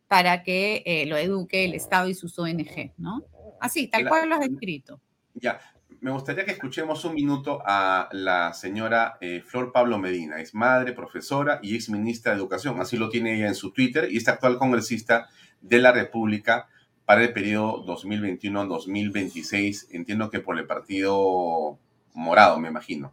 [0.08, 3.22] para que eh, lo eduque el Estado y sus ONG, ¿no?
[3.60, 5.02] Así, tal cual lo has escrito.
[5.34, 5.60] Ya,
[6.00, 10.40] me gustaría que escuchemos un minuto a la señora eh, Flor Pablo Medina.
[10.40, 12.80] Es madre, profesora y ex ministra de Educación.
[12.80, 15.28] Así lo tiene ella en su Twitter y es actual congresista
[15.60, 16.68] de la República
[17.10, 21.76] para el periodo 2021-2026, entiendo que por el partido
[22.14, 23.12] morado, me imagino.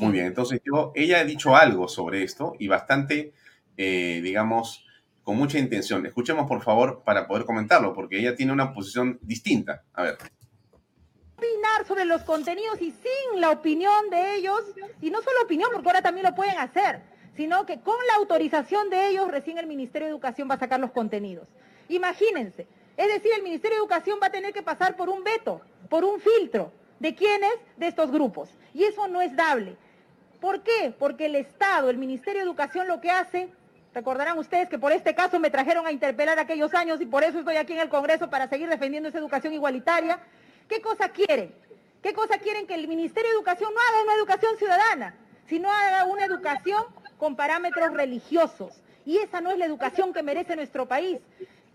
[0.00, 3.32] Muy bien, entonces yo, ella ha dicho algo sobre esto y bastante,
[3.76, 4.84] eh, digamos,
[5.22, 6.04] con mucha intención.
[6.06, 9.84] Escuchemos, por favor, para poder comentarlo, porque ella tiene una posición distinta.
[9.94, 10.18] A ver.
[11.36, 14.60] Opinar sobre los contenidos y sin la opinión de ellos,
[15.00, 17.02] y no solo opinión, porque ahora también lo pueden hacer,
[17.36, 20.80] sino que con la autorización de ellos, recién el Ministerio de Educación va a sacar
[20.80, 21.46] los contenidos.
[21.88, 22.66] Imagínense,
[23.00, 26.04] es decir, el Ministerio de Educación va a tener que pasar por un veto, por
[26.04, 26.70] un filtro.
[26.98, 27.54] ¿De quiénes?
[27.78, 28.50] De estos grupos.
[28.74, 29.74] Y eso no es dable.
[30.38, 30.94] ¿Por qué?
[30.98, 33.48] Porque el Estado, el Ministerio de Educación lo que hace,
[33.94, 37.38] recordarán ustedes que por este caso me trajeron a interpelar aquellos años y por eso
[37.38, 40.20] estoy aquí en el Congreso para seguir defendiendo esa educación igualitaria.
[40.68, 41.54] ¿Qué cosa quieren?
[42.02, 45.14] ¿Qué cosa quieren que el Ministerio de Educación no haga una educación ciudadana,
[45.48, 46.84] sino haga una educación
[47.16, 48.82] con parámetros religiosos?
[49.06, 51.18] Y esa no es la educación que merece nuestro país.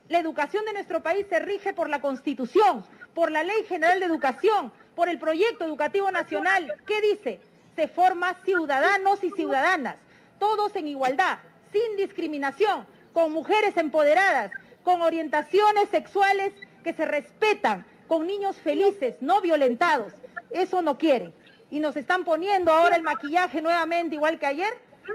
[0.07, 2.85] La educación de nuestro país se rige por la Constitución,
[3.15, 6.71] por la Ley General de Educación, por el Proyecto Educativo Nacional.
[6.85, 7.41] ¿Qué dice?
[7.75, 9.95] Se forma ciudadanos y ciudadanas,
[10.37, 11.39] todos en igualdad,
[11.71, 14.51] sin discriminación, con mujeres empoderadas,
[14.83, 16.53] con orientaciones sexuales
[16.83, 20.13] que se respetan, con niños felices, no violentados.
[20.51, 21.33] Eso no quieren.
[21.71, 24.71] Y nos están poniendo ahora el maquillaje nuevamente, igual que ayer,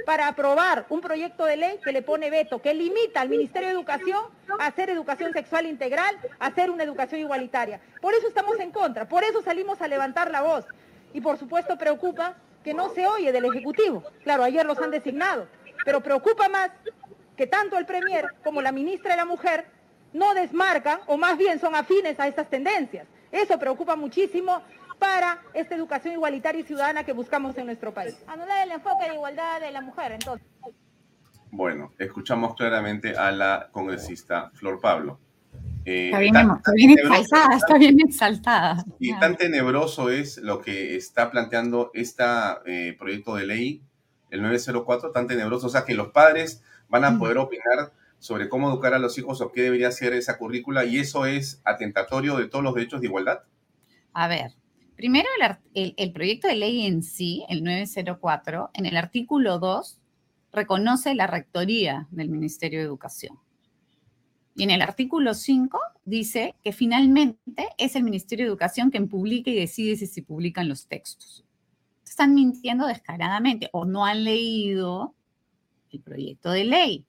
[0.07, 3.74] para aprobar un proyecto de ley que le pone veto, que limita al Ministerio de
[3.74, 4.20] Educación
[4.59, 7.80] a hacer educación sexual integral, a hacer una educación igualitaria.
[8.01, 10.64] Por eso estamos en contra, por eso salimos a levantar la voz.
[11.12, 14.05] Y por supuesto preocupa que no se oye del Ejecutivo.
[14.22, 15.47] Claro, ayer los han designado,
[15.84, 16.70] pero preocupa más
[17.36, 19.66] que tanto el Premier como la ministra de la Mujer
[20.12, 23.07] no desmarcan o más bien son afines a estas tendencias.
[23.32, 24.62] Eso preocupa muchísimo
[25.01, 28.16] para esta educación igualitaria y ciudadana que buscamos en nuestro país.
[28.28, 30.46] Anular el enfoque de igualdad de la mujer, entonces.
[31.51, 35.18] Bueno, escuchamos claramente a la congresista Flor Pablo.
[35.84, 36.18] Eh, está,
[36.74, 38.84] bien, exaltada, está bien exaltada.
[39.01, 42.24] Y tan tenebroso es lo que está planteando este
[42.98, 43.82] proyecto de ley,
[44.30, 48.68] el 904, tan tenebroso, o sea que los padres van a poder opinar sobre cómo
[48.68, 52.46] educar a los hijos o qué debería ser esa currícula y eso es atentatorio de
[52.46, 53.40] todos los derechos de igualdad.
[54.12, 54.53] A ver,
[55.01, 55.30] Primero,
[55.72, 59.98] el, proyecto de ley en sí, el 904, en el artículo 2,
[60.53, 63.38] reconoce la rectoría del Ministerio de Educación.
[64.55, 69.51] Y en el artículo 5 dice que finalmente es el Ministerio de Educación quien publica
[69.51, 71.46] y decide si se publican los textos.
[72.05, 75.14] Están mintiendo descaradamente o no han leído
[75.92, 77.07] el proyecto de ley.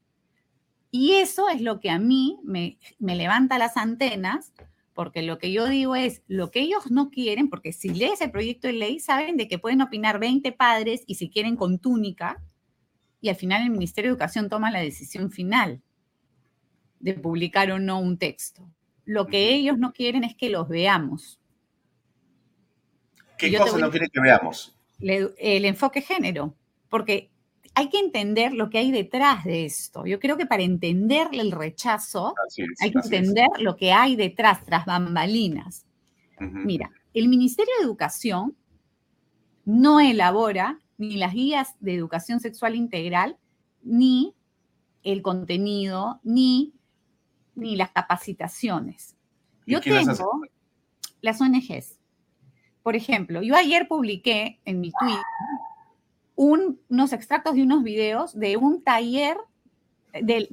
[0.92, 4.54] Y eso es lo que a mí me, me levanta las antenas
[4.94, 8.32] porque lo que yo digo es, lo que ellos no quieren, porque si lees el
[8.32, 12.44] proyecto de ley, saben de que pueden opinar 20 padres y si quieren con túnica,
[13.22, 15.82] y al final el Ministerio de Educación toma la decisión final
[17.00, 18.68] de publicar o no un texto.
[19.06, 21.40] Lo que ellos no quieren es que los veamos.
[23.38, 24.76] ¿Qué cosa no quieren que veamos?
[25.00, 26.56] el enfoque género,
[26.88, 27.31] porque
[27.74, 30.06] hay que entender lo que hay detrás de esto.
[30.06, 32.34] Yo creo que para entender el rechazo,
[32.80, 35.86] hay que entender lo que hay detrás, tras bambalinas.
[36.40, 38.56] Mira, el Ministerio de Educación
[39.64, 43.38] no elabora ni las guías de educación sexual integral,
[43.84, 44.36] ni
[45.04, 46.74] el contenido, ni,
[47.56, 49.16] ni las capacitaciones.
[49.66, 50.42] Yo tengo
[51.22, 52.00] las ONGs.
[52.84, 55.22] Por ejemplo, yo ayer publiqué en mi tweet
[56.42, 59.38] unos extractos de unos videos de un taller,
[60.12, 60.48] del,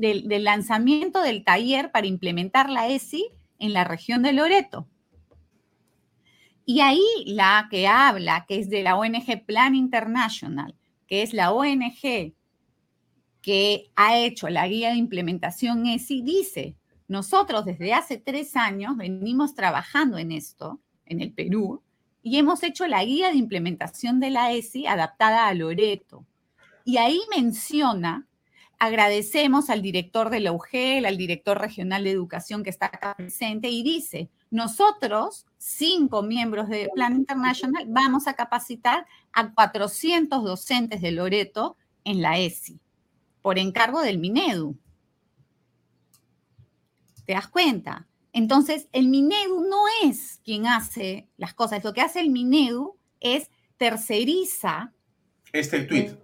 [0.44, 3.24] lanzamiento del taller para implementar la ESI
[3.58, 4.86] en la región de Loreto.
[6.66, 10.76] Y ahí la que habla, que es de la ONG Plan International,
[11.06, 12.34] que es la ONG
[13.40, 16.76] que ha hecho la guía de implementación ESI, dice,
[17.06, 21.82] nosotros desde hace tres años venimos trabajando en esto, en el Perú,
[22.28, 26.26] y hemos hecho la guía de implementación de la ESI adaptada a Loreto.
[26.84, 28.28] Y ahí menciona,
[28.78, 33.70] agradecemos al director de la UGEL, al director regional de educación que está acá presente,
[33.70, 41.12] y dice, nosotros, cinco miembros de Plan International, vamos a capacitar a 400 docentes de
[41.12, 42.78] Loreto en la ESI,
[43.40, 44.76] por encargo del Minedu.
[47.24, 48.06] ¿Te das cuenta?
[48.32, 51.82] Entonces, el Minedu no es quien hace las cosas.
[51.82, 54.92] Lo que hace el Minedu es terceriza.
[55.52, 56.16] Este tweet.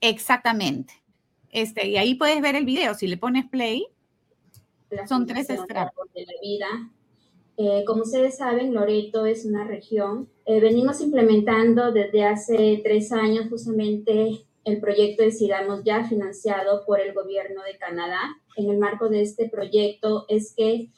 [0.00, 0.94] exactamente.
[1.50, 2.94] Este, y ahí puedes ver el video.
[2.94, 3.86] Si le pones play,
[5.08, 6.08] son tres extractos.
[6.14, 6.90] De la vida.
[7.56, 10.30] Eh, como ustedes saben, Loreto es una región.
[10.46, 17.12] Eh, venimos implementando desde hace tres años justamente el proyecto Decidamos Ya, financiado por el
[17.12, 18.20] gobierno de Canadá.
[18.56, 20.88] En el marco de este proyecto es que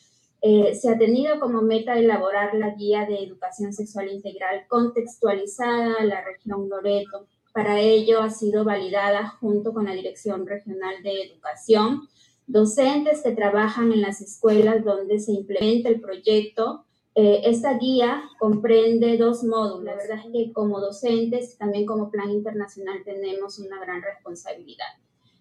[0.45, 6.05] eh, se ha tenido como meta elaborar la guía de educación sexual integral contextualizada a
[6.05, 7.29] la región Loreto.
[7.53, 12.09] Para ello ha sido validada junto con la Dirección Regional de Educación,
[12.49, 16.87] docentes que trabajan en las escuelas donde se implementa el proyecto.
[17.15, 19.85] Eh, esta guía comprende dos módulos.
[19.85, 24.87] La verdad es que como docentes, también como plan internacional, tenemos una gran responsabilidad.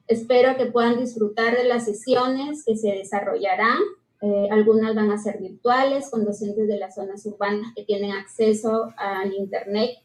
[0.05, 3.79] Espero que puedan disfrutar de las sesiones que se desarrollarán
[4.21, 8.93] eh, algunas van a ser virtuales con docentes de las zonas urbanas que tienen acceso
[8.97, 9.97] al Internet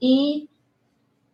[0.00, 0.50] y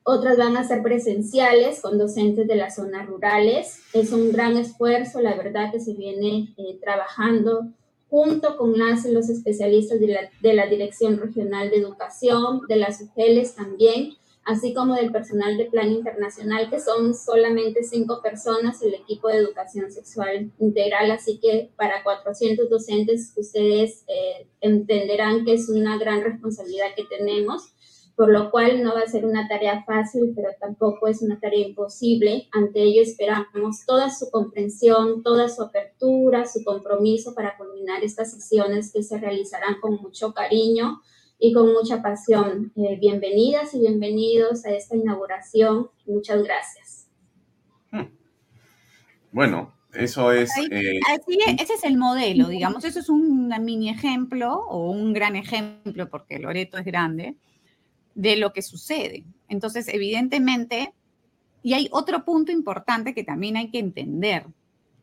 [0.03, 3.81] otras van a ser presenciales con docentes de las zonas rurales.
[3.93, 7.73] Es un gran esfuerzo, la verdad, que se viene eh, trabajando
[8.09, 13.01] junto con las, los especialistas de la, de la Dirección Regional de Educación, de las
[13.01, 14.13] UGELES también,
[14.47, 19.39] así como del personal de plan internacional, que son solamente cinco personas, el equipo de
[19.39, 26.23] educación sexual integral, así que para 400 docentes ustedes eh, entenderán que es una gran
[26.23, 27.73] responsabilidad que tenemos,
[28.15, 31.67] por lo cual no va a ser una tarea fácil, pero tampoco es una tarea
[31.67, 32.49] imposible.
[32.53, 38.93] Ante ello esperamos toda su comprensión, toda su apertura, su compromiso para culminar estas sesiones
[38.93, 41.03] que se realizarán con mucho cariño
[41.39, 42.73] y con mucha pasión.
[42.77, 45.89] Eh, bienvenidas y bienvenidos a esta inauguración.
[46.07, 47.09] Muchas gracias.
[49.33, 50.51] Bueno, eso es...
[50.57, 50.99] Eh,
[51.61, 52.85] ese es el modelo, digamos.
[52.85, 57.37] Eso es un mini ejemplo o un gran ejemplo, porque Loreto es grande,
[58.15, 59.25] de lo que sucede.
[59.49, 60.95] Entonces, evidentemente,
[61.63, 64.47] y hay otro punto importante que también hay que entender.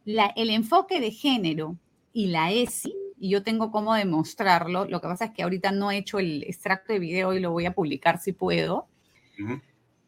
[0.03, 1.77] La, el enfoque de género
[2.11, 4.83] y la ESI y yo tengo cómo demostrarlo.
[4.83, 7.51] Lo que pasa es que ahorita no he hecho el extracto de video y lo
[7.51, 8.89] voy a publicar si puedo.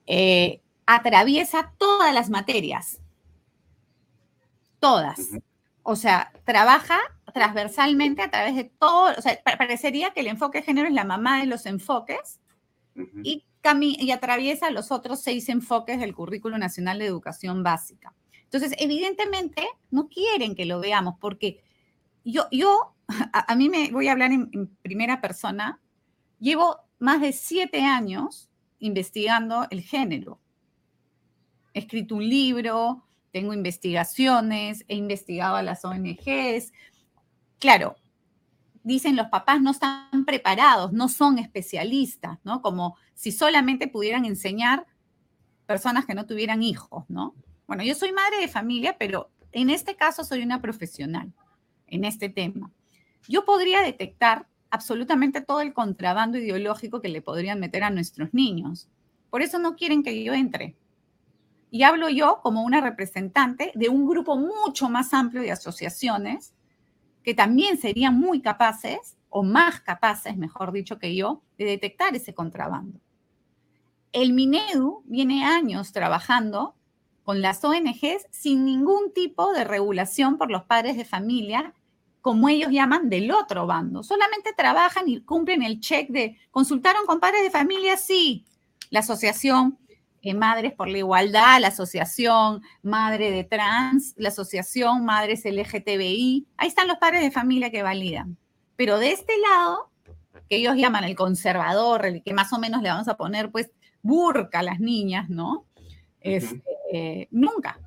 [0.05, 2.99] Eh, atraviesa todas las materias.
[4.81, 5.29] Todas.
[5.81, 6.99] O sea, trabaja
[7.33, 9.13] transversalmente a través de todo.
[9.17, 12.41] O sea, parecería que el enfoque de género es la mamá de los enfoques
[13.23, 13.45] y,
[13.79, 18.13] y atraviesa los otros seis enfoques del Currículo Nacional de Educación Básica.
[18.43, 21.63] Entonces, evidentemente, no quieren que lo veamos porque
[22.25, 22.94] yo, yo
[23.33, 25.79] a, mí me voy a hablar en, primera persona,
[26.39, 28.49] llevo más de siete años
[28.79, 30.39] investigando el género.
[31.73, 36.71] He escrito un libro, tengo investigaciones, he investigado a las ONGs.
[37.59, 37.95] Claro,
[38.83, 42.61] dicen los papás no están preparados, no son especialistas, ¿no?
[42.61, 44.85] Como si solamente pudieran enseñar
[45.65, 47.35] personas que no tuvieran hijos, ¿no?
[47.67, 51.33] Bueno, yo soy madre de familia, pero en este caso soy una profesional
[51.87, 52.71] en este tema
[53.27, 58.89] yo podría detectar absolutamente todo el contrabando ideológico que le podrían meter a nuestros niños.
[59.29, 60.75] Por eso no quieren que yo entre.
[61.71, 66.53] Y hablo yo como una representante de un grupo mucho más amplio de asociaciones
[67.23, 72.33] que también serían muy capaces, o más capaces, mejor dicho que yo, de detectar ese
[72.33, 73.01] contrabando.
[74.13, 76.75] El Minedu viene años trabajando
[77.23, 81.73] con las ONGs sin ningún tipo de regulación por los padres de familia
[82.25, 84.01] como ellos llaman, del otro bando.
[84.01, 87.97] Solamente trabajan y cumplen el check de, ¿consultaron con padres de familia?
[87.97, 88.45] Sí.
[88.89, 89.77] La asociación
[90.23, 96.47] eh, Madres por la Igualdad, la asociación Madre de Trans, la asociación Madres LGTBI.
[96.57, 98.39] Ahí están los padres de familia que validan.
[98.75, 99.91] Pero de este lado,
[100.49, 103.69] que ellos llaman el conservador, el que más o menos le vamos a poner, pues,
[104.01, 105.67] burca a las niñas, ¿no?
[106.21, 107.79] Este, nunca.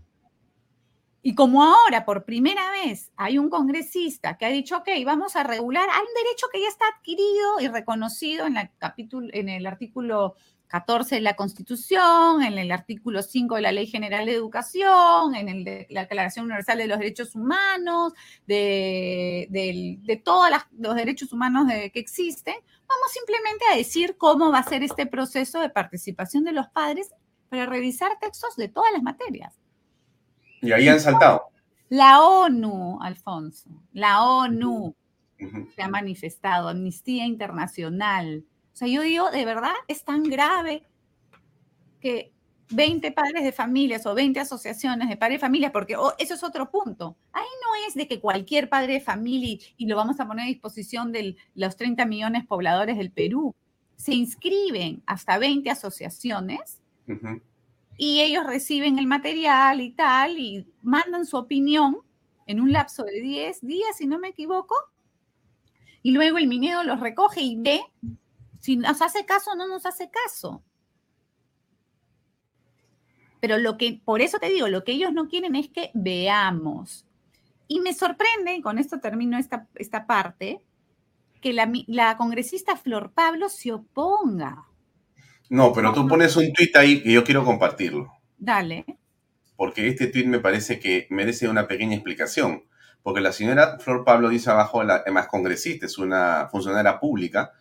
[1.22, 5.42] Y como ahora por primera vez hay un congresista que ha dicho, ok, vamos a
[5.42, 10.36] regular, hay un derecho que ya está adquirido y reconocido en, la en el artículo
[10.68, 15.48] 14 de la Constitución, en el artículo 5 de la Ley General de Educación, en
[15.48, 18.12] el de la Declaración Universal de los Derechos Humanos,
[18.46, 22.54] de, todos los derechos humanos que existen,
[22.86, 27.10] vamos simplemente a decir cómo va a ser este proceso de participación de los padres
[27.48, 29.58] para revisar textos de todas las materias.
[30.61, 31.44] Y ahí han saltado.
[31.88, 34.94] La ONU, Alfonso, la ONU
[35.74, 38.44] se ha manifestado, Amnistía Internacional.
[38.72, 40.82] O sea, yo digo, de verdad, es tan grave
[42.00, 42.32] que
[42.70, 46.44] 20 padres de familias o 20 asociaciones de padres de familias, porque oh, eso es
[46.44, 47.16] otro punto.
[47.32, 50.48] Ahí no es de que cualquier padre de familia, y lo vamos a poner a
[50.48, 53.54] disposición de los 30 millones pobladores del Perú,
[53.96, 56.80] se inscriben hasta 20 asociaciones
[57.99, 61.99] y ellos reciben el material y tal, y mandan su opinión
[62.46, 64.74] en un lapso de 10 días, si no me equivoco,
[66.03, 67.82] y luego el minero los recoge y ve
[68.61, 70.62] si nos hace caso o no nos hace caso.
[73.40, 77.05] Pero lo que, por eso te digo, lo que ellos no quieren es que veamos.
[77.66, 80.64] Y me sorprende, y con esto termino esta, esta parte,
[81.40, 84.67] que la, la congresista Flor Pablo se oponga.
[85.49, 88.12] No, pero tú pones un tuit ahí que yo quiero compartirlo.
[88.36, 88.84] Dale.
[89.57, 92.64] Porque este tuit me parece que merece una pequeña explicación.
[93.03, 97.53] Porque la señora Flor Pablo dice abajo, la, además congresista, es una funcionaria pública,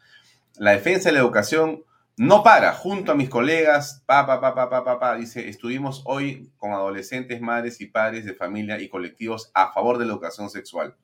[0.57, 1.83] la defensa de la educación
[2.17, 6.51] no para, junto a mis colegas, pa, pa, pa, pa, pa, pa, dice, estuvimos hoy
[6.57, 10.95] con adolescentes, madres y padres de familia y colectivos a favor de la educación sexual.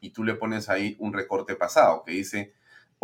[0.00, 2.52] Y tú le pones ahí un recorte pasado que dice,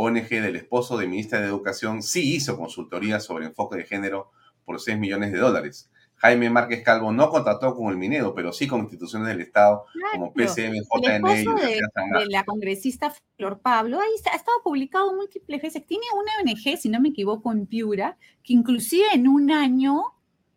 [0.01, 4.31] ONG del esposo de ministra de Educación sí hizo consultoría sobre enfoque de género
[4.65, 5.91] por 6 millones de dólares.
[6.15, 10.33] Jaime Márquez Calvo no contrató con el Minedo, pero sí con instituciones del Estado como
[10.33, 15.85] PCM, JNE y de, la congresista Flor Pablo, ahí ha estado publicado múltiples veces.
[15.85, 20.01] Tiene una ONG, si no me equivoco, en Piura, que inclusive en un año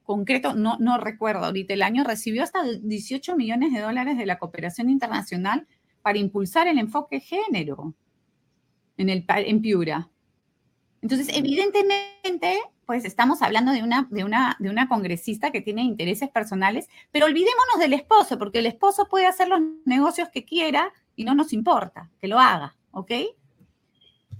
[0.03, 4.37] concreto, no, no recuerdo ahorita el año, recibió hasta 18 millones de dólares de la
[4.37, 5.67] cooperación internacional
[6.03, 7.95] para impulsar el enfoque género
[9.01, 10.09] en, el, en Piura.
[11.01, 16.29] Entonces, evidentemente, pues estamos hablando de una, de, una, de una congresista que tiene intereses
[16.29, 21.23] personales, pero olvidémonos del esposo, porque el esposo puede hacer los negocios que quiera y
[21.23, 23.11] no nos importa que lo haga, ¿ok?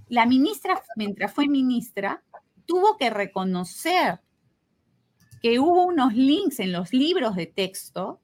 [0.08, 2.22] La ministra, mientras fue ministra,
[2.66, 4.20] tuvo que reconocer
[5.40, 8.20] que hubo unos links en los libros de texto,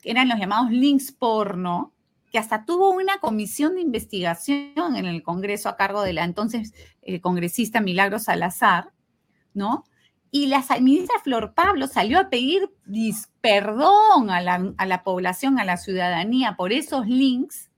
[0.00, 1.93] que eran los llamados links porno,
[2.34, 6.74] que hasta tuvo una comisión de investigación en el Congreso a cargo de la entonces
[7.02, 8.90] eh, congresista Milagro Salazar,
[9.52, 9.84] ¿no?
[10.32, 12.68] Y la ministra Flor Pablo salió a pedir
[13.40, 17.70] perdón a la, a la población, a la ciudadanía por esos links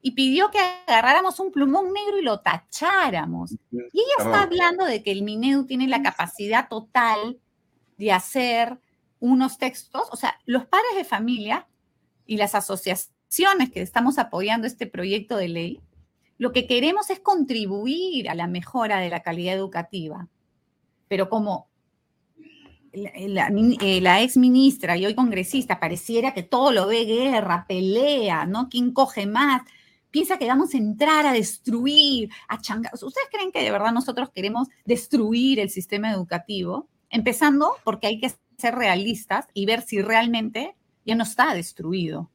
[0.00, 3.52] y pidió que agarráramos un plumón negro y lo tacháramos.
[3.70, 7.38] Y ella está hablando de que el Minedu tiene la capacidad total
[7.98, 8.78] de hacer
[9.20, 11.68] unos textos, o sea, los padres de familia
[12.24, 13.13] y las asociaciones
[13.72, 15.80] que estamos apoyando este proyecto de ley,
[16.38, 20.28] lo que queremos es contribuir a la mejora de la calidad educativa.
[21.08, 21.68] Pero como
[22.92, 28.68] la, la, ex ministra y hoy congresista pareciera que todo lo ve guerra, pelea, ¿no?
[28.68, 29.62] ¿Quién coge más?
[30.10, 32.92] Piensa que vamos a entrar a destruir, a changar.
[32.94, 36.88] ¿Ustedes creen que de verdad nosotros queremos destruir el sistema educativo?
[37.10, 42.30] Empezando porque hay que ser realistas y ver si realmente ya no está destruido.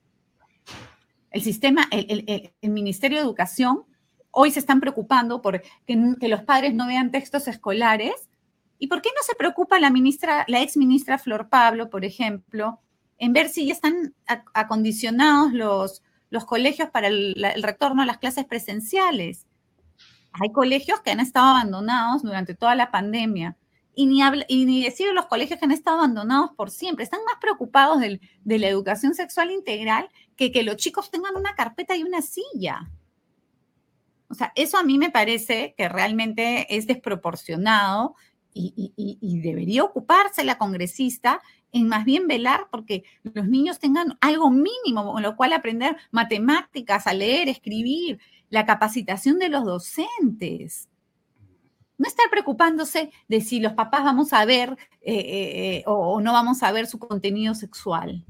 [1.31, 3.83] El sistema, el, Ministerio de Educación,
[4.31, 8.29] hoy se están preocupando por que, los padres no vean textos escolares.
[8.79, 12.79] ¿Y por qué no se preocupa la ministra, la ex ministra Flor Pablo, por ejemplo,
[13.17, 14.15] en ver si ya están
[14.53, 15.51] acondicionados
[16.29, 19.45] los colegios para el, retorno a las clases presenciales?
[20.31, 23.57] Hay colegios que han estado abandonados durante toda la pandemia.
[23.99, 27.03] Y ni, y ni decir los colegios que han estado abandonados por siempre.
[27.03, 31.97] Están más preocupados de la educación sexual integral que que los chicos tengan una carpeta
[31.97, 32.89] y una silla.
[34.29, 38.15] O sea, eso a mí me parece que realmente es desproporcionado
[38.53, 41.41] y, debería ocuparse la congresista
[41.71, 47.07] en más bien velar porque los niños tengan algo mínimo, con lo cual aprender matemáticas,
[47.07, 48.19] a leer, escribir,
[48.49, 50.88] la capacitación de los docentes.
[51.99, 56.31] No estar preocupándose de si los papás vamos a ver eh, eh, eh, o no
[56.31, 58.25] vamos a ver su contenido sexual.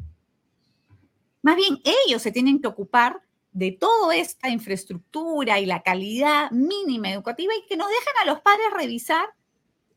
[1.43, 7.11] Más bien ellos se tienen que ocupar de toda esta infraestructura y la calidad mínima
[7.11, 9.29] educativa y que nos dejen a los padres revisar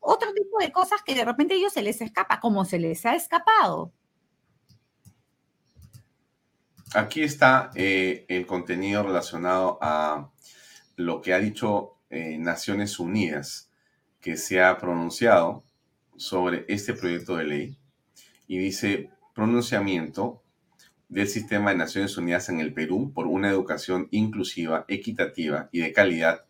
[0.01, 3.07] otro tipo de cosas que de repente a ellos se les escapa, como se les
[3.07, 3.91] ha escapado.
[6.95, 10.31] aquí está el contenido relacionado a
[10.97, 13.71] lo que ha dicho eh, Naciones Unidas,
[14.21, 15.65] que se ha pronunciado
[16.17, 17.79] sobre este proyecto de ley
[18.47, 20.43] y dice pronunciamiento
[21.09, 25.93] del sistema de Naciones Unidas en el Perú por una educación inclusiva, equitativa y de
[25.93, 26.45] calidad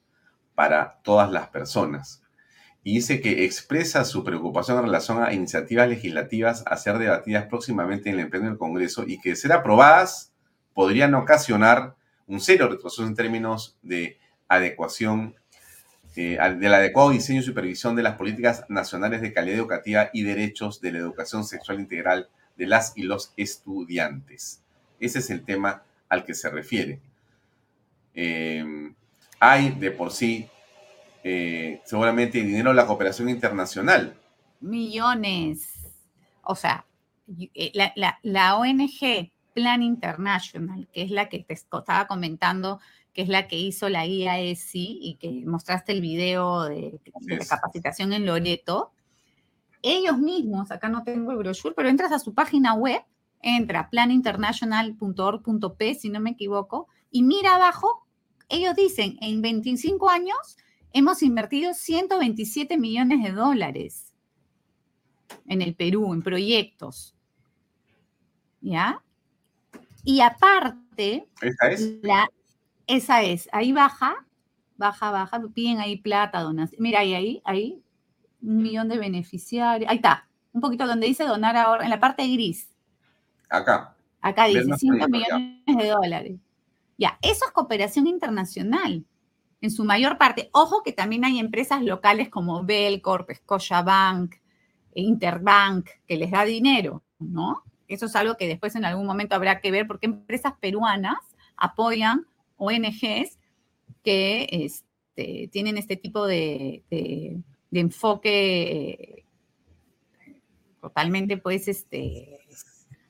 [0.54, 2.22] para todas las personas.
[2.82, 8.10] Y dice que expresa su preocupación en relación a iniciativas legislativas a ser debatidas próximamente
[8.10, 10.32] en el Pleno del Congreso y que de ser aprobadas
[10.74, 11.94] podrían ocasionar
[12.26, 15.36] un serio retroceso en términos de adecuación,
[16.14, 20.80] eh, del adecuado diseño y supervisión de las políticas nacionales de calidad educativa y derechos
[20.80, 24.62] de la educación sexual integral de las y los estudiantes.
[25.00, 27.00] Ese es el tema al que se refiere.
[28.14, 28.92] Eh,
[29.40, 30.48] hay de por sí
[31.24, 34.14] eh, seguramente dinero en la cooperación internacional.
[34.60, 35.68] Millones.
[36.42, 36.84] O sea,
[37.74, 42.80] la, la ONG Plan International, que es la que te estaba comentando
[43.12, 47.44] que es la que hizo la guía ESI y que mostraste el video de, la
[47.44, 48.92] capacitación en Loreto,
[49.82, 53.02] ellos mismos, acá no tengo el brochure, pero entras a su página web,
[53.42, 58.06] entra planinternational.org.p, si no me equivoco, y mira abajo,
[58.48, 60.56] ellos dicen, en 25 años
[60.92, 64.14] hemos invertido 127 millones de dólares
[65.46, 67.16] en el Perú, en proyectos.
[68.60, 69.02] ¿Ya?
[70.04, 71.94] Y aparte, es?
[72.02, 72.28] La,
[72.86, 74.26] esa es, ahí baja,
[74.76, 76.82] baja, baja, piden ahí plata, donación.
[76.82, 77.82] Mira, ahí, ahí, ahí,
[78.42, 79.90] un millón de beneficiarios.
[79.90, 82.68] Ahí está, un poquito donde dice donar ahora, en la parte gris.
[83.48, 83.96] Acá.
[84.20, 86.40] Acá dice 5 millones de dólares.
[86.96, 89.04] Ya, eso es cooperación internacional,
[89.60, 90.50] en su mayor parte.
[90.52, 94.36] Ojo que también hay empresas locales como Belcorp, Scotiabank,
[94.94, 97.62] Interbank, que les da dinero, ¿no?
[97.88, 101.18] Eso es algo que después en algún momento habrá que ver porque empresas peruanas
[101.56, 102.26] apoyan
[102.62, 103.38] ONGs
[104.04, 106.82] que este, tienen este tipo de,
[107.72, 109.24] enfoque
[110.80, 112.40] totalmente, pues, este,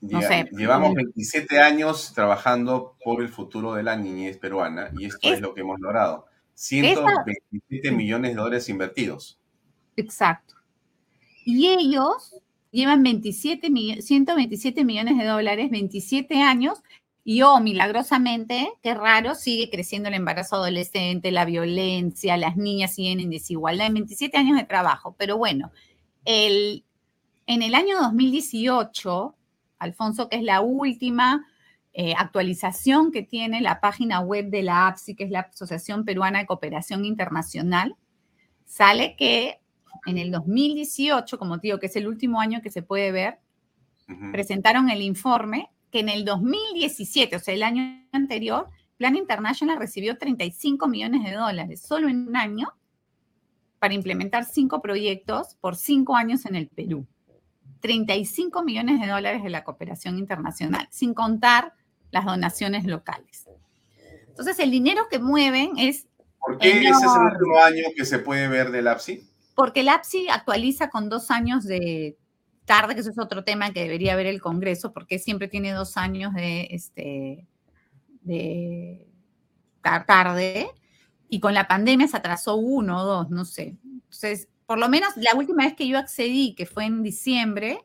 [0.01, 0.49] no sé.
[0.53, 5.55] Llevamos 27 años trabajando por el futuro de la niñez peruana y esto es, lo
[5.55, 6.27] que hemos logrado.
[6.55, 9.39] 127 millones de dólares invertidos.
[9.97, 10.55] Exacto.
[11.45, 12.41] Y ellos
[12.71, 16.83] llevan 27 127 millones de dólares, 27 años,
[17.25, 23.21] y oh, milagrosamente, qué raro, sigue creciendo el embarazo adolescente, la violencia, las niñas siguen
[23.21, 25.15] en desigualdad en 27 años de trabajo.
[25.17, 25.71] Pero bueno,
[26.25, 26.85] el,
[27.47, 29.37] en el año 2018,
[29.79, 31.47] Alfonso, que es la última
[31.93, 36.41] eh, actualización que tiene la página web de la APSI, que es la Asociación Peruana
[36.41, 37.95] de Cooperación Internacional,
[38.65, 39.61] sale que
[40.07, 43.39] en el 2018, como te digo, que es el último año que se puede ver,
[44.33, 50.17] presentaron el informe que en el 2017, o sea, el año anterior, Plan International recibió
[50.17, 52.73] 35 millones de dólares solo en un año
[53.79, 57.07] para implementar cinco proyectos por cinco años en el Perú.
[57.81, 61.75] 35 millones de dólares de la cooperación internacional, sin contar
[62.11, 63.49] las donaciones locales.
[64.29, 66.07] Entonces, el dinero que mueven es...
[66.39, 69.29] ¿Por qué ese es el último año que se puede ver del APSI?
[69.55, 72.17] Porque el APSI actualiza con dos años de
[72.65, 75.97] tarde, que eso es otro tema que debería ver el Congreso, porque siempre tiene dos
[75.97, 77.47] años de, este,
[78.23, 79.07] de
[80.07, 80.69] tarde,
[81.29, 83.77] y con la pandemia se atrasó uno o dos, no sé.
[83.85, 87.81] Entonces, por lo menos la última vez que yo accedí, que fue en diciembre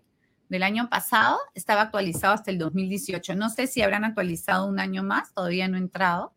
[0.49, 3.35] del año pasado, estaba actualizado hasta el 2018.
[3.35, 6.33] No sé si habrán actualizado un año más, todavía no he entrado.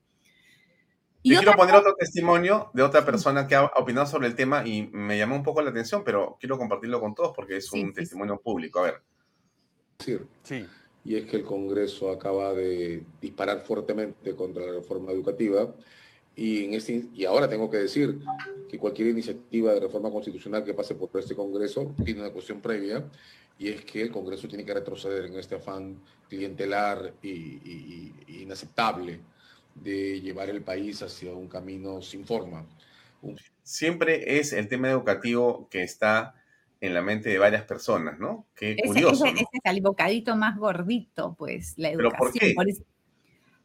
[1.22, 4.88] Y quiero poner otro testimonio de otra persona que ha opinado sobre el tema y
[4.92, 8.40] me llamó un poco la atención, pero quiero compartirlo con todos porque es un testimonio
[8.40, 8.80] público.
[8.80, 9.02] A ver.
[9.98, 10.66] Sí.
[11.04, 15.74] Y es que el Congreso acaba de disparar fuertemente contra la reforma educativa
[16.34, 18.18] y, en este, y ahora tengo que decir
[18.68, 23.04] que cualquier iniciativa de reforma constitucional que pase por este Congreso tiene una cuestión previa
[23.58, 29.20] y es que el Congreso tiene que retroceder en este afán clientelar y inaceptable
[29.74, 32.66] de llevar el país hacia un camino sin forma.
[33.62, 36.34] Siempre es el tema educativo que está
[36.80, 38.46] en la mente de varias personas, ¿no?
[38.54, 39.26] Qué curioso.
[39.26, 42.54] Ese, es el bocadito más gordito, pues, la educación.
[42.54, 42.74] por qué?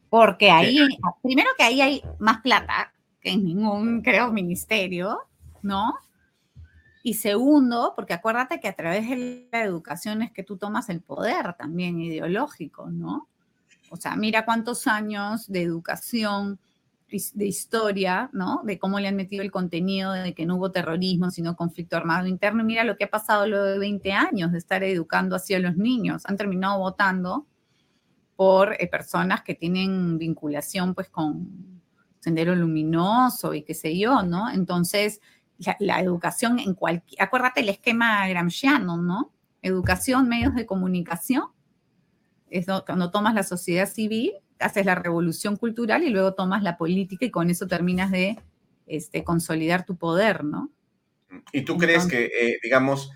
[0.08, 0.78] porque ahí,
[1.22, 5.18] primero que ahí hay más plata que en ningún, creo, ministerio,
[5.62, 5.94] ¿no?
[7.02, 11.00] Y segundo, porque acuérdate que a través de la educación es que tú tomas el
[11.00, 13.28] poder también ideológico, ¿no?
[13.90, 16.58] O sea, mira cuántos años de educación,
[17.08, 18.62] de historia, ¿no?
[18.64, 22.26] De cómo le han metido el contenido de que no hubo terrorismo, sino conflicto armado
[22.26, 22.64] interno.
[22.64, 25.76] mira lo que ha pasado luego de 20 años de estar educando así a los
[25.76, 26.24] niños.
[26.26, 27.46] Han terminado votando
[28.34, 31.80] por eh, personas que tienen vinculación pues con
[32.20, 34.50] Sendero Luminoso y qué sé yo, ¿no?
[34.50, 35.20] Entonces,
[35.78, 39.32] la, educación en cualquier, acuérdate el esquema gramsciano, ¿no?
[39.62, 41.44] Educación, medios de comunicación,
[42.58, 47.24] es cuando tomas la sociedad civil, haces la revolución cultural y luego tomas la política
[47.26, 48.38] y con eso terminas de
[48.86, 50.70] este, consolidar tu poder, ¿no?
[51.52, 53.10] ¿Y tú crees que, eh, digamos,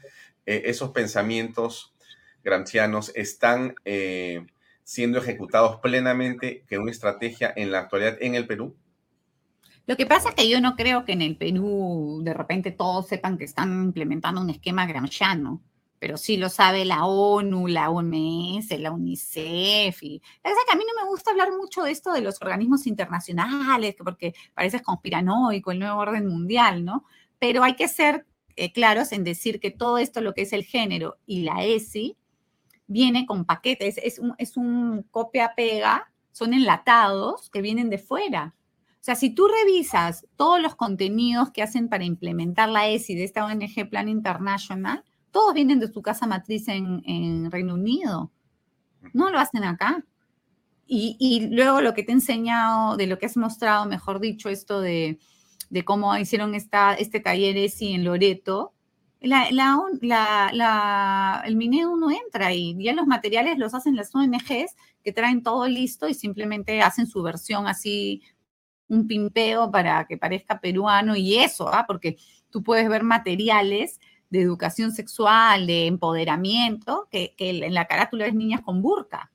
[0.47, 1.95] eh, esos pensamientos
[2.43, 4.47] gramscianos están eh,
[4.83, 8.77] siendo ejecutados plenamente que una estrategia en la actualidad en el Perú?
[9.87, 13.09] Lo que pasa es que yo no creo que en el Perú de repente todos
[13.09, 15.63] sepan que están implementando un esquema gramsciano,
[16.01, 20.03] pero sí lo sabe la ONU, la OMS, la UNICEF.
[20.03, 22.41] Y la verdad que a mí no me gusta hablar mucho de esto de los
[22.41, 27.05] organismos internacionales, porque parece conspiranoico el nuevo orden mundial, ¿no?
[27.39, 28.27] Pero hay que ser
[28.57, 32.17] eh, claros en decir que todo esto, lo que es el género y la ESI,
[32.87, 38.55] viene con paquetes, es un, es un copia-pega, son enlatados que vienen de fuera.
[38.95, 43.25] O sea, si tú revisas todos los contenidos que hacen para implementar la ESI de
[43.25, 48.31] esta ONG Plan International, todos vienen de su casa matriz en, Reino Unido.
[49.13, 50.05] No lo hacen acá.
[50.87, 54.81] Y, luego lo que te he enseñado, de lo que has mostrado, mejor dicho, esto
[54.81, 55.21] de,
[55.85, 58.75] cómo hicieron esta, este taller ESI en Loreto,
[59.21, 62.77] la, la, el MINEDU no entra ahí.
[62.79, 64.75] Ya los materiales los hacen las ONGs
[65.05, 68.23] que traen todo listo y simplemente hacen su versión así,
[68.89, 71.85] un pimpeo para que parezca peruano y eso, ¿ah?
[71.87, 72.17] porque
[72.51, 74.01] tú puedes ver materiales
[74.31, 79.31] de educación sexual, de empoderamiento, que, que en la carátula es niñas con burka,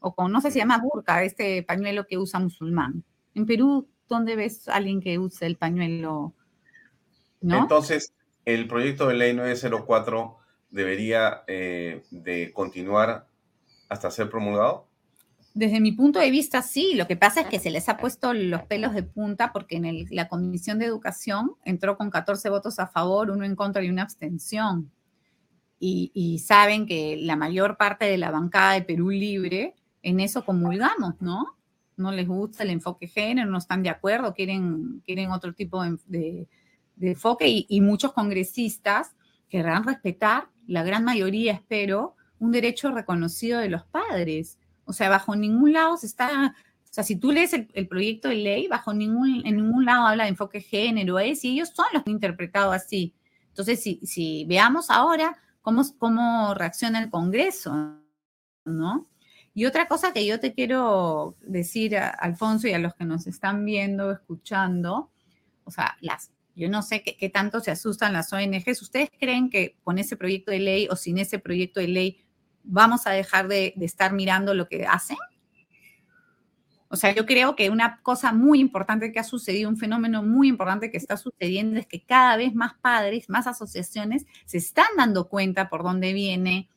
[0.00, 3.04] o con, no sé si se llama burka, este pañuelo que usa musulmán.
[3.34, 6.34] En Perú, ¿dónde ves a alguien que use el pañuelo?
[7.40, 7.58] ¿No?
[7.58, 8.12] Entonces,
[8.44, 10.36] el proyecto de ley 904
[10.70, 13.28] debería eh, de continuar
[13.88, 14.87] hasta ser promulgado?
[15.58, 16.94] Desde mi punto de vista, sí.
[16.94, 20.06] Lo que pasa es que se les ha puesto los pelos de punta porque en
[20.10, 24.02] la Comisión de Educación entró con 14 votos a favor, uno en contra y una
[24.02, 24.92] abstención.
[25.80, 30.44] Y, y, saben que la mayor parte de la bancada de Perú Libre en eso
[30.44, 31.56] comulgamos, ¿no?
[31.96, 36.46] No les gusta el enfoque género, no están de acuerdo, quieren, quieren otro tipo de,
[36.94, 39.16] de enfoque y, muchos congresistas
[39.48, 44.56] querrán respetar, la gran mayoría espero, un derecho reconocido de los padres.
[44.88, 48.36] O sea, bajo ningún lado se está, o sea, si tú lees el, proyecto de
[48.36, 52.02] ley, bajo ningún, en ningún lado habla de enfoque género, es, y ellos son los
[52.02, 53.14] que han interpretado así.
[53.48, 57.98] Entonces, si, si veamos ahora cómo, cómo reacciona el Congreso,
[58.64, 59.08] ¿no?
[59.52, 63.26] Y otra cosa que yo te quiero decir, a Alfonso, y a los que nos
[63.26, 65.10] están viendo, escuchando,
[65.64, 68.82] o sea, las yo no sé qué, tanto se asustan las ONGs.
[68.82, 72.24] ¿Ustedes creen que con ese proyecto de ley o sin ese proyecto de ley
[72.64, 75.16] vamos a dejar de, estar mirando lo que hacen?
[76.90, 80.48] O sea, yo creo que una cosa muy importante que ha sucedido, un fenómeno muy
[80.48, 85.28] importante que está sucediendo es que cada vez más padres, más asociaciones se están dando
[85.28, 86.70] cuenta por dónde viene,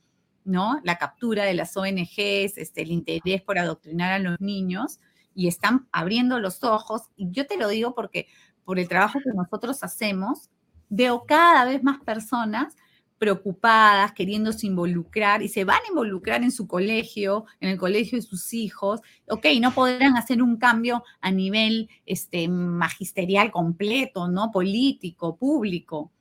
[0.44, 0.82] ¿no?
[0.84, 5.00] La captura de las ONGs, este, el interés por adoctrinar a los niños
[5.34, 7.04] y están abriendo los ojos.
[7.16, 8.28] Y yo te lo digo porque
[8.66, 10.50] por el trabajo que nosotros hacemos,
[10.90, 12.76] veo cada vez más personas
[13.22, 18.24] preocupadas, queriéndose involucrar y se van a involucrar en su colegio, en el colegio de
[18.24, 19.02] sus hijos.
[19.30, 24.52] Ok, no podrán hacer un cambio a nivel este, magisterial completo, ¿no?
[24.52, 26.12] Político, público,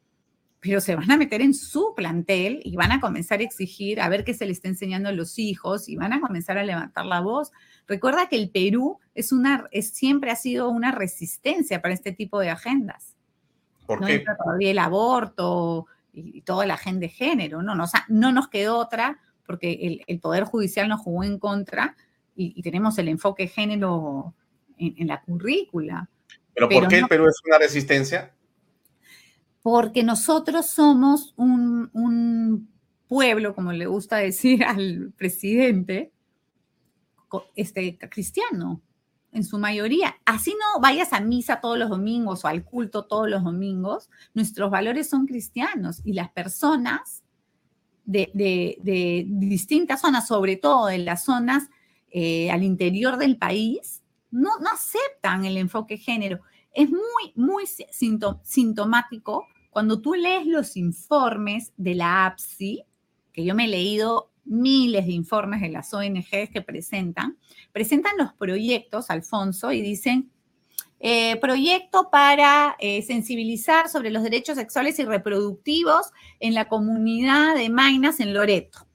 [0.60, 4.10] pero se van a meter en su plantel y van a comenzar a exigir a
[4.10, 7.06] ver qué se le está enseñando a los hijos y van a comenzar a levantar
[7.06, 7.50] la voz.
[7.88, 12.40] Recuerda que el Perú es una, es, siempre ha sido una resistencia para este tipo
[12.40, 13.16] de agendas.
[13.86, 14.22] ¿Por qué?
[14.44, 17.74] Todavía el aborto y, toda la agenda de género, ¿no?
[18.08, 21.96] no nos quedó otra porque el, Poder Judicial nos jugó en contra
[22.36, 24.34] y, tenemos el enfoque género
[24.78, 26.08] en, la currícula.
[26.54, 28.32] ¿Pero, por qué el Perú es una resistencia?
[29.62, 32.68] porque nosotros somos un,
[33.08, 36.12] pueblo, como le gusta decir al presidente,
[37.56, 38.80] este, cristiano,
[39.32, 40.16] en su mayoría.
[40.24, 44.70] Así no vayas a misa todos los domingos o al culto todos los domingos, nuestros
[44.70, 47.22] valores son cristianos y las personas
[48.04, 51.68] de, distintas zonas, sobre todo en las zonas
[52.10, 54.02] eh, al interior del país,
[54.32, 56.40] no, no aceptan el enfoque género
[56.72, 57.64] es muy, muy
[58.42, 62.84] sintomático cuando tú lees los informes de la APSI,
[63.32, 67.38] que yo me he leído miles de informes de las ONGs que presentan,
[67.72, 70.30] presentan los proyectos, Alfonso, y dicen,
[71.02, 77.70] eh, proyecto para eh, sensibilizar sobre los derechos sexuales y reproductivos en la comunidad de
[77.70, 78.86] Mainas en Loreto.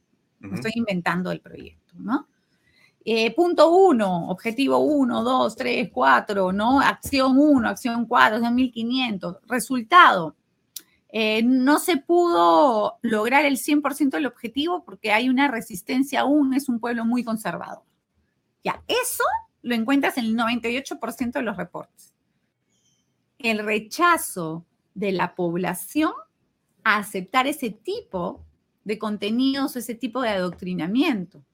[0.54, 2.28] Estoy inventando el proyecto, ¿no?
[3.04, 6.80] Eh, punto uno, objetivo uno, dos, tres, cuatro, ¿no?
[6.82, 9.40] Acción uno, acción cuatro, 2.500.
[9.48, 10.36] Resultado,
[11.18, 16.68] eh, no se pudo lograr el 100% del objetivo porque hay una resistencia aún, es
[16.68, 17.84] un pueblo muy conservador.
[18.66, 19.24] Ya, eso
[19.62, 22.14] lo encuentras en el 98% de los reportes.
[23.38, 26.12] El rechazo de la población
[26.84, 28.46] a aceptar ese tipo
[28.84, 31.46] de contenidos, ese tipo de adoctrinamiento.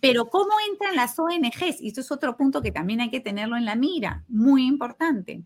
[0.00, 1.80] Pero ¿cómo entran las ONGs?
[1.80, 5.42] Y esto es otro punto que también hay que tenerlo en la mira, muy importante.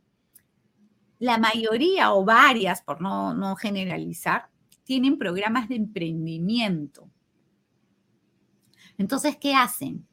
[1.19, 4.49] La mayoría o varias, por no, no generalizar,
[4.85, 7.09] tienen programas de emprendimiento.
[8.97, 10.07] Entonces, ¿qué hacen?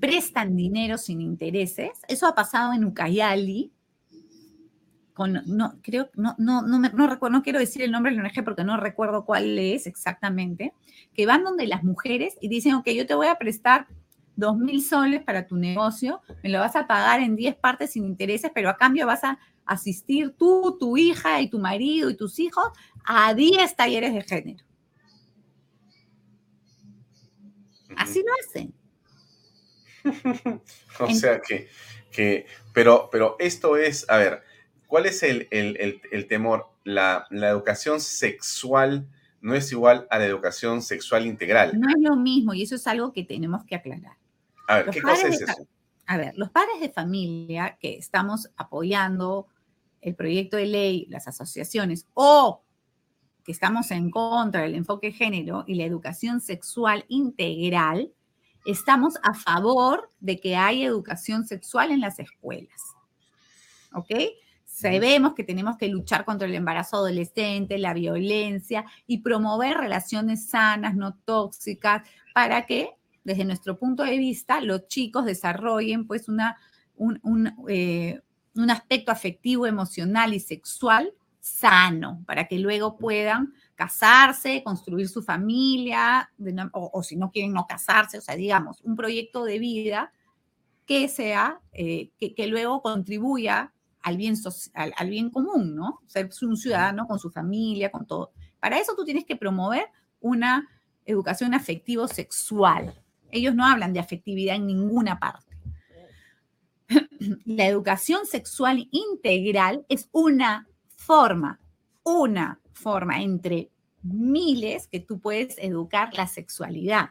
[0.00, 1.90] Prestan dinero sin intereses.
[2.08, 3.72] Eso ha pasado en Ucayali,
[5.46, 8.64] no, creo, no, no, no, no, recuerdo, no quiero decir el nombre del ONG porque
[8.64, 10.72] no recuerdo cuál es exactamente,
[11.14, 13.86] que van donde las mujeres y dicen, ok, yo te voy a prestar
[14.36, 18.04] dos mil soles para tu negocio, me lo vas a pagar en 10 partes sin
[18.04, 22.38] intereses, pero a cambio vas a asistir tú, tu hija y tu marido y tus
[22.38, 22.64] hijos
[23.04, 24.64] a 10 talleres de género.
[27.96, 28.74] Así lo hacen.
[31.00, 31.68] o sea que,
[32.10, 34.42] que, pero, pero esto es, a ver,
[34.92, 36.66] ¿Cuál es el, temor?
[36.84, 39.08] La, educación sexual
[39.40, 41.80] no es igual a la educación sexual integral.
[41.80, 44.18] No es lo mismo y eso es algo que tenemos que aclarar.
[44.68, 45.66] A ver, ¿qué cosa es eso?
[46.04, 49.46] A ver, los padres de familia que estamos apoyando
[50.02, 52.62] el proyecto de ley, las asociaciones o
[53.44, 58.12] que estamos en contra del enfoque de género y la educación sexual integral,
[58.64, 62.82] estamos a favor de que haya educación sexual en las escuelas.
[63.94, 64.10] ¿Ok?
[64.64, 70.96] Sabemos que tenemos que luchar contra el embarazo adolescente, la violencia y promover relaciones sanas,
[70.96, 72.90] no tóxicas, para que,
[73.22, 76.56] desde nuestro punto de vista, los chicos desarrollen pues una,
[76.96, 78.20] un, eh,
[78.70, 86.30] aspecto afectivo, emocional y sexual sano, para que luego puedan casarse, construir su familia,
[86.72, 90.12] o, si no quieren no casarse, o sea, digamos, un proyecto de vida
[90.86, 93.72] que sea, eh, que, que, luego contribuya
[94.02, 94.36] al bien,
[94.74, 96.00] al, bien común, ¿no?
[96.06, 98.32] Ser un ciudadano con su familia, con todo.
[98.60, 99.86] Para eso tú tienes que promover
[100.20, 100.68] una
[101.04, 102.94] educación afectivo-sexual.
[103.30, 105.51] Ellos no hablan de afectividad en ninguna parte.
[107.44, 111.60] La educación sexual integral es una forma,
[112.02, 113.70] una forma entre
[114.02, 117.10] miles que tú puedes educar la sexualidad.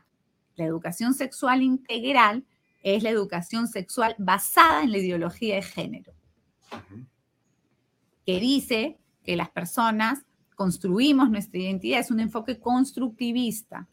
[0.56, 2.46] La educación sexual integral
[2.84, 6.14] es la educación sexual basada en la ideología de género
[8.26, 10.26] que dice que las personas
[10.56, 13.88] construimos nuestra identidad, es un enfoque constructivista,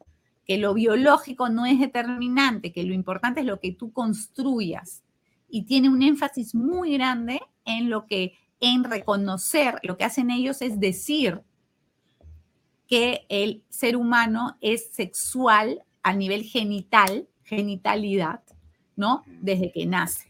[0.45, 5.03] que lo biológico no es determinante, que lo importante es lo que tú construyas.
[5.49, 10.63] Y tiene un énfasis muy grande en lo que, en reconocer, lo que hacen ellos
[10.63, 11.43] es decir
[12.87, 18.43] que el ser humano es sexual a nivel genital, genitalidad,
[18.97, 19.25] ¿no?
[19.41, 20.29] Desde que nace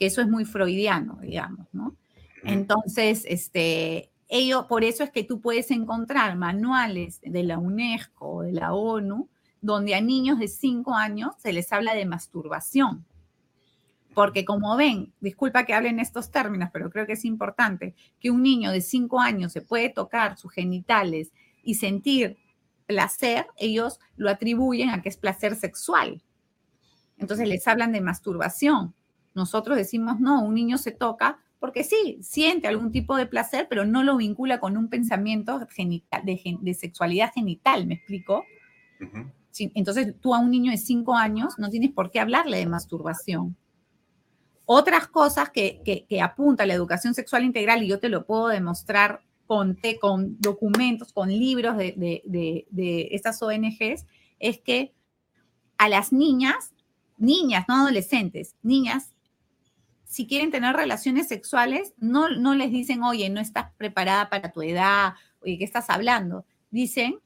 [0.00, 1.94] que eso es muy freudiano, digamos, ¿no?
[2.42, 8.42] Entonces, este, ello, por eso es que tú puedes encontrar manuales de la UNESCO o
[8.42, 9.28] de la ONU
[9.60, 13.04] donde a niños de 5 años se les habla de masturbación.
[14.14, 18.30] Porque como ven, disculpa que hable en estos términos, pero creo que es importante, que
[18.30, 21.32] un niño de 5 años se puede tocar sus genitales
[21.62, 22.36] y sentir
[22.86, 26.22] placer, ellos lo atribuyen a que es placer sexual.
[27.18, 28.94] Entonces les hablan de masturbación.
[29.34, 33.84] Nosotros decimos, no, un niño se toca porque sí, siente algún tipo de placer, pero
[33.84, 38.44] no lo vincula con un pensamiento genital, de, sexualidad genital, ¿me explico?
[39.74, 43.56] entonces tú a un niño de cinco años no tienes por qué hablarle de masturbación.
[44.72, 49.76] Otras cosas que, apunta la educación sexual integral, y yo te lo puedo demostrar con,
[50.00, 54.06] con documentos, con libros de estas ONGs,
[54.38, 54.94] es que
[55.76, 56.72] a las niñas,
[57.18, 59.10] niñas, no adolescentes, niñas,
[60.04, 64.62] si quieren tener relaciones sexuales, no, no les dicen, oye, no estás preparada para tu
[64.62, 66.44] edad, oye, ¿qué estás hablando?
[66.70, 67.18] Dicen,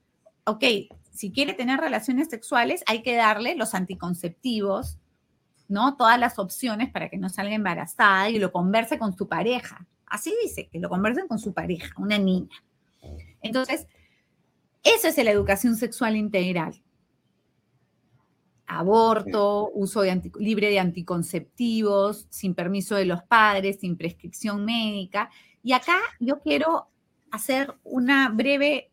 [0.46, 0.64] ok,
[1.12, 4.96] si quiere tener relaciones sexuales, hay que darle los anticonceptivos,
[5.68, 5.96] ¿no?
[5.96, 9.86] Todas las opciones para que no salga embarazada y lo converse con su pareja.
[10.06, 12.56] Así dice, que lo conversen con su pareja, una niña.
[13.42, 13.86] Entonces,
[14.82, 16.84] eso es la educación sexual integral
[18.66, 20.02] aborto, uso
[20.38, 25.30] libre de anticonceptivos, sin permiso de los padres, sin prescripción médica.
[25.62, 26.88] Y acá yo quiero
[27.30, 28.90] hacer una breve,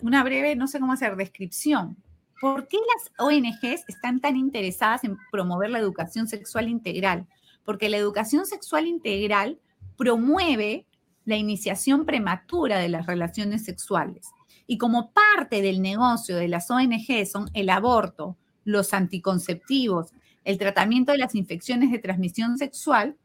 [0.00, 1.96] una breve, no sé cómo hacer, descripción
[2.40, 7.26] ¿por qué las ONGs están tan interesadas en promover la educación sexual integral?
[7.64, 9.58] Porque la educación sexual integral
[9.96, 10.86] promueve
[11.24, 14.28] la iniciación prematura de las relaciones sexuales.
[14.66, 20.12] Y como parte del negocio de las ONG son el aborto, los anticonceptivos,
[20.44, 23.16] el tratamiento de las infecciones de transmisión sexual,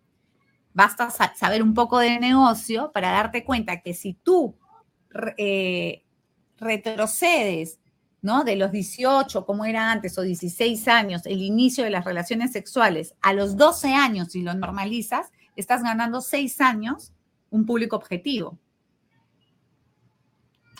[0.73, 4.55] basta saber un poco de negocio para darte cuenta que si tú
[5.37, 6.03] eh,
[6.57, 7.80] retrocedes
[8.21, 8.43] ¿no?
[8.43, 13.15] De los 18, como era antes, o 16 años, el inicio de las relaciones sexuales,
[13.21, 17.13] a los 12 años, si lo normalizas, estás ganando 6 años
[17.49, 18.57] un público objetivo.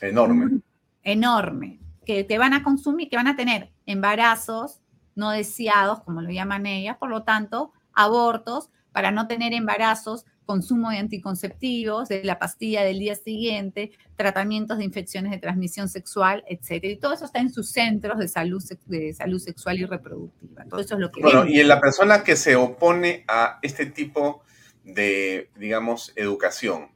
[0.02, 0.62] Enorme.
[1.04, 1.80] Enorme.
[2.06, 4.82] Que te van a consumir, que van a tener embarazos
[5.16, 10.90] no deseados, como lo llaman ellas, por lo tanto, abortos para no tener embarazos consumo
[10.90, 16.92] de anticonceptivos, de la pastilla del día siguiente, tratamientos de infecciones de transmisión sexual, etcétera.
[16.92, 20.66] Y todo eso está en sus centros de salud, de salud sexual y reproductiva.
[20.66, 21.22] Todo eso es lo que.
[21.22, 24.44] Bueno, y en la persona que se opone a este tipo
[24.84, 26.90] de, digamos, educación,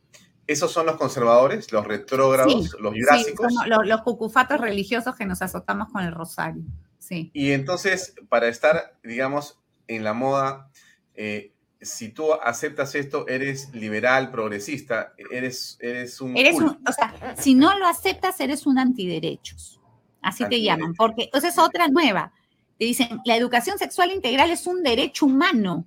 [0.48, 3.48] ¿Esos son los conservadores, los retrógrados, los jurásicos?
[3.52, 6.62] Sí, los, los, cucufatos religiosos que nos azotamos con el rosario.
[7.00, 7.32] Sí.
[7.34, 10.70] Y entonces, para estar, digamos, en la moda,
[11.16, 11.55] eh,
[11.86, 16.36] si tú aceptas esto, eres liberal, progresista, eres, eres un...
[16.36, 19.80] Eres o sea, si no lo aceptas, eres un antiderechos.
[20.22, 22.34] Así te llaman, porque esa es otra nueva.
[22.80, 25.86] Te dicen, la educación sexual integral es un derecho humano.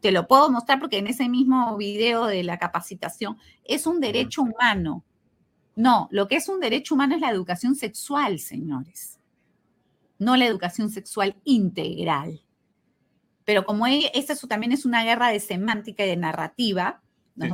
[0.00, 4.42] Te lo puedo mostrar porque en ese mismo video de la capacitación es un derecho
[4.42, 5.04] humano.
[5.76, 9.18] No, lo que es un derecho humano es la educación sexual, señores.
[10.18, 12.43] No la educación sexual integral.
[13.44, 17.02] Pero como esta también es una guerra de semántica y de narrativa,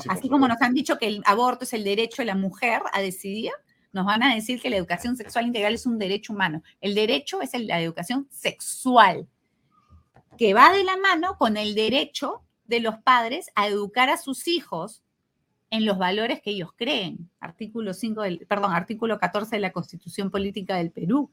[0.08, 3.00] así como nos han dicho que el aborto es el derecho de la mujer a
[3.00, 3.52] decidir,
[3.92, 6.62] nos van a decir que la educación sexual integral es un derecho humano.
[6.80, 9.26] El derecho es la educación sexual,
[10.38, 14.46] que va de la mano con el derecho de los padres a educar a sus
[14.46, 15.02] hijos
[15.70, 17.30] en los valores que ellos creen.
[17.40, 21.30] Artículo 5 del, perdón, artículo 14 de la Constitución Política del Perú.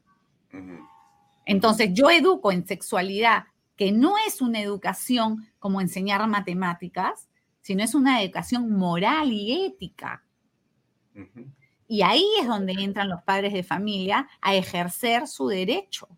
[1.44, 3.44] Entonces, yo educo en sexualidad
[3.78, 7.28] que no es una educación como enseñar matemáticas,
[7.60, 10.24] sino es una educación moral y ética.
[11.86, 16.08] Y ahí es donde entran los padres de familia a ejercer su derecho.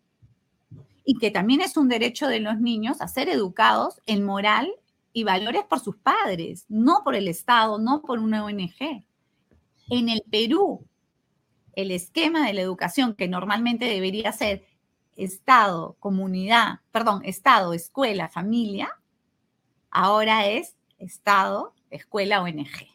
[1.05, 4.71] Y que también es un derecho de los niños a ser educados en moral
[5.13, 9.05] y valores por sus padres, no por el Estado, no por una ONG.
[9.89, 10.87] En el Perú,
[11.75, 14.65] el esquema de la educación que normalmente debería ser
[15.23, 18.97] Estado, comunidad, perdón, Estado, escuela, familia,
[19.89, 22.87] ahora es Estado, escuela, ONG.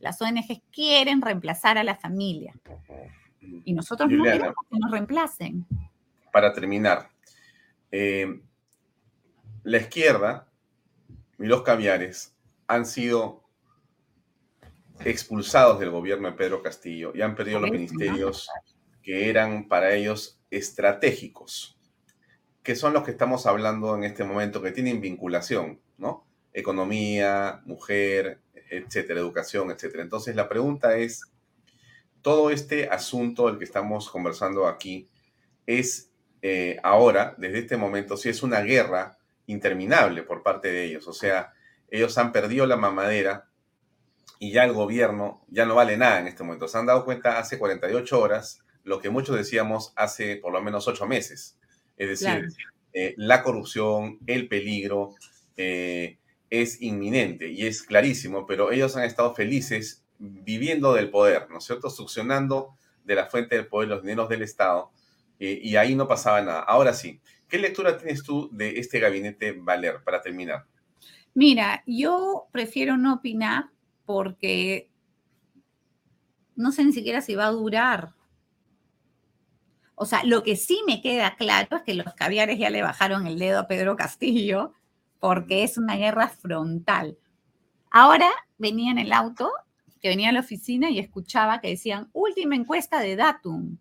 [0.00, 2.54] Las ONG quieren reemplazar a la familia.
[3.64, 5.66] Y nosotros no queremos que nos reemplacen.
[6.32, 7.10] Para terminar,
[7.90, 8.40] eh,
[9.62, 10.48] la izquierda
[11.38, 12.34] y los caviares
[12.66, 13.42] han sido
[15.04, 18.48] expulsados del gobierno de Pedro Castillo y han perdido los ministerios
[19.02, 21.78] que eran para ellos estratégicos,
[22.62, 26.24] que son los que estamos hablando en este momento, que tienen vinculación, ¿no?
[26.52, 30.02] Economía, mujer, etcétera, educación, etcétera.
[30.02, 31.22] Entonces la pregunta es,
[32.20, 35.08] todo este asunto del que estamos conversando aquí
[35.66, 36.10] es
[36.40, 41.08] eh, ahora, desde este momento, si es una guerra interminable por parte de ellos.
[41.08, 41.52] O sea,
[41.88, 43.48] ellos han perdido la mamadera
[44.38, 46.68] y ya el gobierno ya no vale nada en este momento.
[46.68, 50.88] Se han dado cuenta hace 48 horas lo que muchos decíamos hace por lo menos
[50.88, 51.58] ocho meses.
[51.96, 52.48] Es decir,
[52.92, 55.14] eh, la corrupción, el peligro
[55.56, 56.18] eh,
[56.50, 61.64] es inminente y es clarísimo, pero ellos han estado felices viviendo del poder, ¿no es
[61.64, 61.90] cierto?
[61.90, 64.90] Succionando de la fuente del poder los dineros del Estado
[65.38, 66.60] eh, y ahí no pasaba nada.
[66.60, 70.66] Ahora sí, ¿qué lectura tienes tú de este gabinete Valer para terminar?
[71.34, 73.70] Mira, yo prefiero no opinar
[74.04, 74.90] porque
[76.54, 78.12] no sé ni siquiera si va a durar.
[79.94, 83.26] O sea, lo que sí me queda claro es que los caviares ya le bajaron
[83.26, 84.72] el dedo a Pedro Castillo
[85.20, 87.18] porque es una guerra frontal.
[87.90, 89.52] Ahora venía en el auto,
[90.00, 93.78] que venía a la oficina y escuchaba que decían, última encuesta de Datum.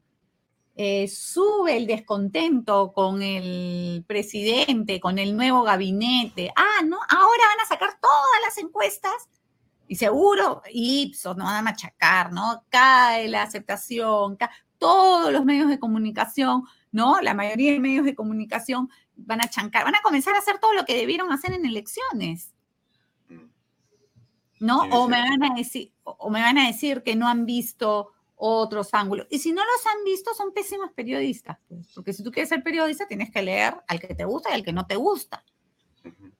[0.76, 6.52] Eh, sube el descontento con el presidente, con el nuevo gabinete.
[6.56, 9.28] Ah, no, ahora van a sacar todas las encuestas
[9.92, 12.64] y seguro, Ipsos, no van a machacar, ¿no?
[12.70, 14.48] Cae la aceptación, cae
[14.82, 17.22] todos los medios de comunicación, ¿no?
[17.22, 20.74] La mayoría de medios de comunicación van a chancar, van a comenzar a hacer todo
[20.74, 22.52] lo que debieron hacer en elecciones.
[24.60, 24.82] ¿No?
[24.91, 28.91] O me van a decir, o me van a decir que no han visto otros
[28.94, 29.28] ángulos.
[29.30, 32.64] Y si no los han visto, son pésimos periodistas, pues, porque si tú quieres ser
[32.64, 35.44] periodista, tienes que leer al que te gusta y al que no te gusta,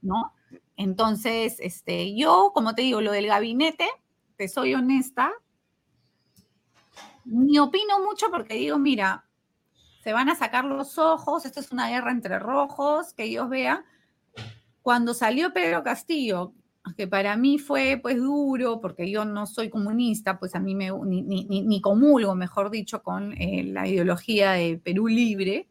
[0.02, 0.34] ¿no?
[0.78, 3.88] Entonces, este, yo, como te digo, lo del gabinete,
[4.36, 5.32] te soy honesta,
[7.32, 9.26] ni opino mucho porque digo, mira,
[10.04, 13.86] se van a sacar los ojos, esto es una guerra entre rojos, que ellos vean.
[14.82, 16.54] Cuando salió Pedro Castillo,
[16.98, 20.92] que para mí fue pues duro, porque yo no soy comunista, pues a mí me,
[21.06, 25.70] ni, ni, comulgo, mejor dicho, con eh, la ideología de Perú libre,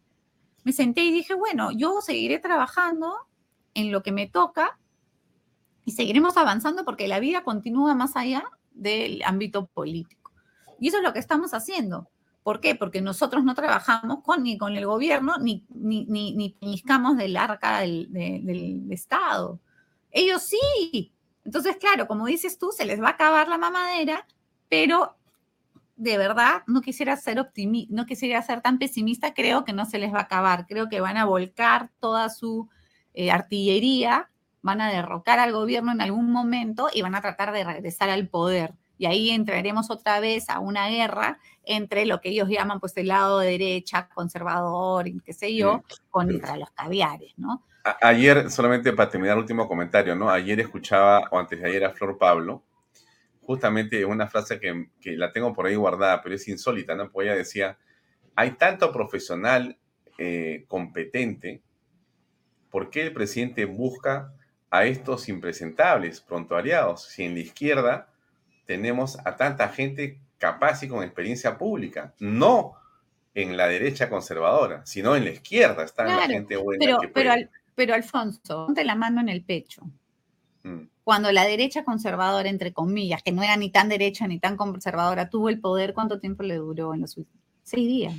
[0.62, 3.12] me senté y dije, bueno, yo seguiré trabajando
[3.74, 4.78] en lo que me toca
[5.84, 10.19] y seguiremos avanzando porque la vida continúa más allá del ámbito político.
[10.80, 12.08] Y eso es lo que estamos haciendo.
[12.42, 12.74] ¿Por qué?
[12.74, 16.82] Porque nosotros no trabajamos ni con el gobierno ni, ni, ni, ni
[17.16, 19.60] del arca del, Estado
[20.10, 21.12] ellos sí.
[21.44, 24.26] Entonces, claro, como dices tú, se les va a acabar la mamadera,
[24.68, 25.16] pero
[25.96, 29.98] de verdad no quisiera ser optimista, no quisiera ser tan pesimista, creo que no se
[29.98, 32.68] les va a acabar, creo que van a volcar toda su
[33.14, 34.30] eh, artillería,
[34.62, 38.28] van a derrocar al gobierno en algún momento y van a tratar de regresar al
[38.28, 38.74] poder.
[39.00, 43.08] Y ahí entraremos otra vez a una guerra entre lo que ellos llaman pues el
[43.08, 47.64] lado derecha, conservador, y qué sé yo, contra los caviares, ¿no?
[48.02, 50.28] ayer, solamente para terminar el último comentario, ¿no?
[50.28, 52.62] Ayer escuchaba, o antes de ayer, a Flor Pablo,
[53.40, 57.10] justamente una frase que, la tengo por ahí guardada, pero es insólita, ¿no?
[57.10, 57.78] Porque ella decía,
[58.36, 59.78] hay tanto profesional
[60.18, 61.62] eh, competente,
[62.70, 64.34] ¿por qué el presidente busca
[64.68, 67.04] a estos impresentables prontuariados?
[67.04, 68.09] Si en la izquierda
[68.70, 72.74] tenemos a tanta gente capaz y con experiencia pública, no
[73.34, 76.98] en la derecha conservadora, sino en la izquierda está la gente buena.
[77.12, 77.32] Pero,
[77.74, 79.82] pero Alfonso, ponte la mano en el pecho.
[80.62, 80.82] Mm.
[81.02, 85.30] Cuando la derecha conservadora, entre comillas, que no era ni tan derecha ni tan conservadora,
[85.30, 87.42] tuvo el poder, ¿cuánto tiempo le duró en los últimos?
[87.64, 88.14] Seis días.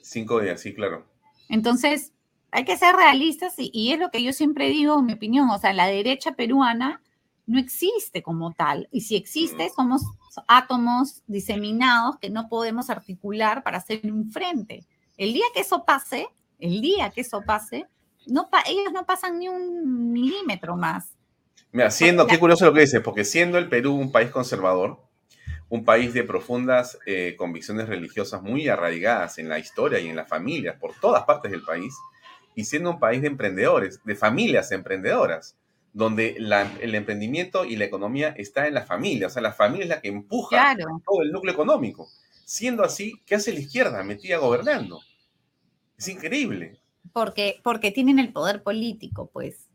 [0.00, 1.04] cinco días, sí, claro.
[1.50, 2.14] Entonces,
[2.52, 5.74] hay que ser realistas y, es lo que yo siempre digo, mi opinión, o sea,
[5.74, 7.02] la derecha peruana
[7.50, 8.88] no existe como tal.
[8.92, 10.02] Y si existe, somos
[10.46, 14.86] átomos diseminados que no podemos articular para hacer un frente.
[15.16, 16.28] El día que eso pase,
[16.60, 17.86] el día que eso pase,
[18.26, 21.16] no ellos no pasan ni un milímetro más.
[21.72, 25.00] Mira, siendo, qué curioso lo que dices, porque siendo el Perú un país conservador,
[25.68, 30.28] un país de profundas eh, convicciones religiosas muy arraigadas en la historia y en las
[30.28, 31.94] familias por todas partes del país,
[32.54, 35.56] y siendo un país de emprendedores, de familias emprendedoras,
[35.92, 39.88] donde el emprendimiento y la economía está en la familia, o sea, la familia es
[39.88, 42.08] la que empuja todo el núcleo económico.
[42.44, 45.00] Siendo así, ¿qué hace la izquierda metida gobernando?
[45.96, 46.80] Es increíble.
[47.12, 49.68] Porque, porque tienen el poder político, pues.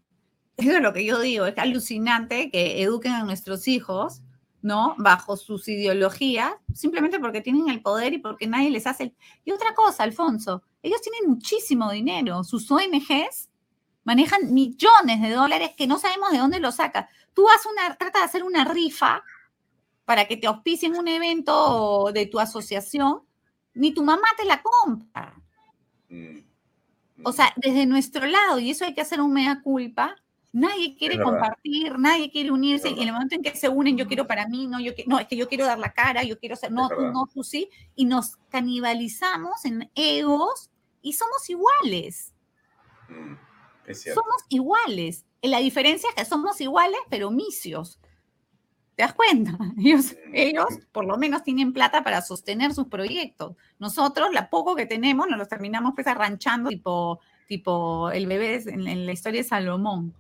[0.58, 4.22] Eso es lo que yo digo, es alucinante que eduquen a nuestros hijos,
[4.62, 4.96] ¿no?
[4.98, 9.14] Bajo sus ideologías, simplemente porque tienen el poder y porque nadie les hace...
[9.44, 13.50] Y otra cosa, Alfonso, ellos tienen muchísimo dinero, sus ONGs
[14.06, 17.10] manejan millones de dólares que no sabemos de dónde los saca.
[17.34, 19.22] Tú haces una, trata de hacer una rifa
[20.06, 23.24] para que te auspicien un evento de tu asociación,
[23.74, 25.36] ni tu mamá te la compra.
[26.10, 26.38] Mm.
[27.24, 30.16] O sea, desde nuestro lado, y eso hay que hacer un mea culpa,
[30.54, 34.08] nadie quiere compartir, nadie quiere unirse, y en el momento en que se unen, yo
[34.08, 36.56] quiero para mí, no, yo, no, es que yo quiero dar la cara, yo quiero
[36.56, 40.70] ser, no, tú no, tú sí, y nos canibalizamos en egos
[41.02, 42.34] y somos iguales.
[43.10, 43.34] Mm,
[43.94, 45.26] somos iguales.
[45.42, 48.00] La diferencia es que somos iguales, pero misios.
[48.96, 49.58] ¿Te das cuenta?
[49.78, 53.56] Ellos, ellos por lo menos tienen plata para sostener sus proyectos.
[53.78, 59.06] Nosotros, la poco que tenemos, nos los terminamos pues arranchando tipo, tipo el bebé en,
[59.06, 60.14] la historia de Salomón.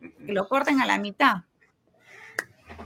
[0.00, 1.42] Que lo corten a la mitad.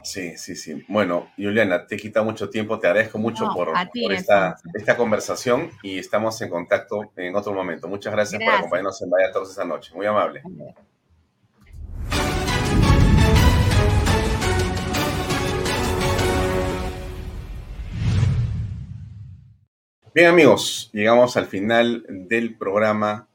[0.02, 0.84] Sí, sí, sí.
[0.88, 3.72] Bueno, Juliana, te he quitado mucho tiempo, te agradezco mucho por,
[4.10, 7.88] esta, esta, conversación y estamos en contacto en otro momento.
[7.88, 9.92] Muchas gracias, por acompañarnos en Vaya Todos esta noche.
[9.94, 10.42] Muy amable.
[20.14, 23.28] Bien amigos, llegamos al final del programa,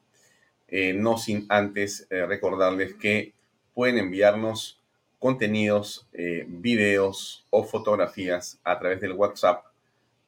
[0.67, 3.33] eh, no sin antes eh, recordarles que
[3.73, 4.76] pueden enviarnos
[5.19, 9.65] contenidos, eh, videos o fotografías a través del WhatsApp.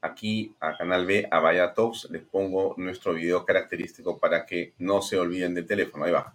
[0.01, 5.01] Aquí a Canal B, a Vaya Talks, les pongo nuestro video característico para que no
[5.01, 6.05] se olviden del teléfono.
[6.05, 6.33] Ahí va.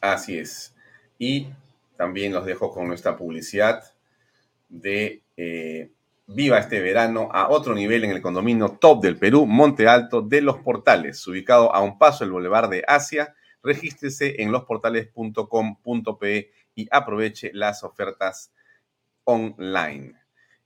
[0.00, 0.74] Así es.
[1.18, 1.48] Y
[1.96, 3.84] también los dejo con nuestra publicidad
[4.70, 5.90] de eh,
[6.32, 10.40] Viva este verano a otro nivel en el condominio top del Perú, Monte Alto de
[10.40, 13.34] los Portales, ubicado a un paso del Boulevard de Asia.
[13.64, 18.52] Regístrese en losportales.com.pe y aproveche las ofertas
[19.24, 20.14] online.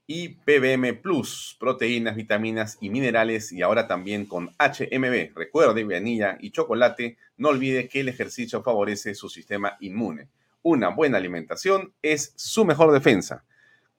[0.06, 5.34] Y PBM Plus, proteínas, vitaminas y minerales y ahora también con HMB.
[5.34, 7.16] Recuerde, vainilla y chocolate.
[7.38, 10.28] No olvide que el ejercicio favorece su sistema inmune.
[10.60, 13.46] Una buena alimentación es su mejor defensa.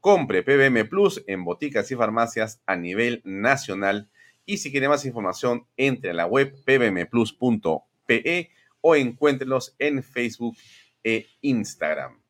[0.05, 4.11] Compre PBM Plus en boticas y farmacias a nivel nacional.
[4.45, 8.51] Y si quiere más información, entre a la web pbmplus.pe
[8.81, 10.55] o encuéntrelos en Facebook
[11.03, 12.21] e Instagram.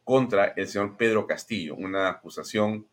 [0.04, 2.86] contra el señor Pedro Castillo, una acusación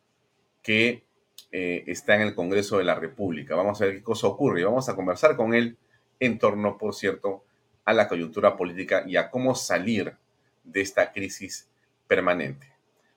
[0.62, 1.04] que
[1.50, 3.54] eh, está en el Congreso de la República.
[3.54, 5.76] Vamos a ver qué cosa ocurre y vamos a conversar con él
[6.18, 7.44] en torno, por cierto,
[7.84, 10.16] a la coyuntura política y a cómo salir
[10.64, 11.68] de esta crisis
[12.06, 12.72] permanente.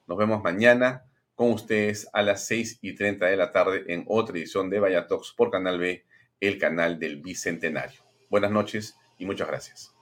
[0.07, 1.05] Nos vemos mañana
[1.35, 5.07] con ustedes a las 6 y 30 de la tarde en otra edición de Vaya
[5.07, 6.03] Talks por Canal B,
[6.39, 8.01] el canal del Bicentenario.
[8.29, 9.94] Buenas noches y muchas gracias.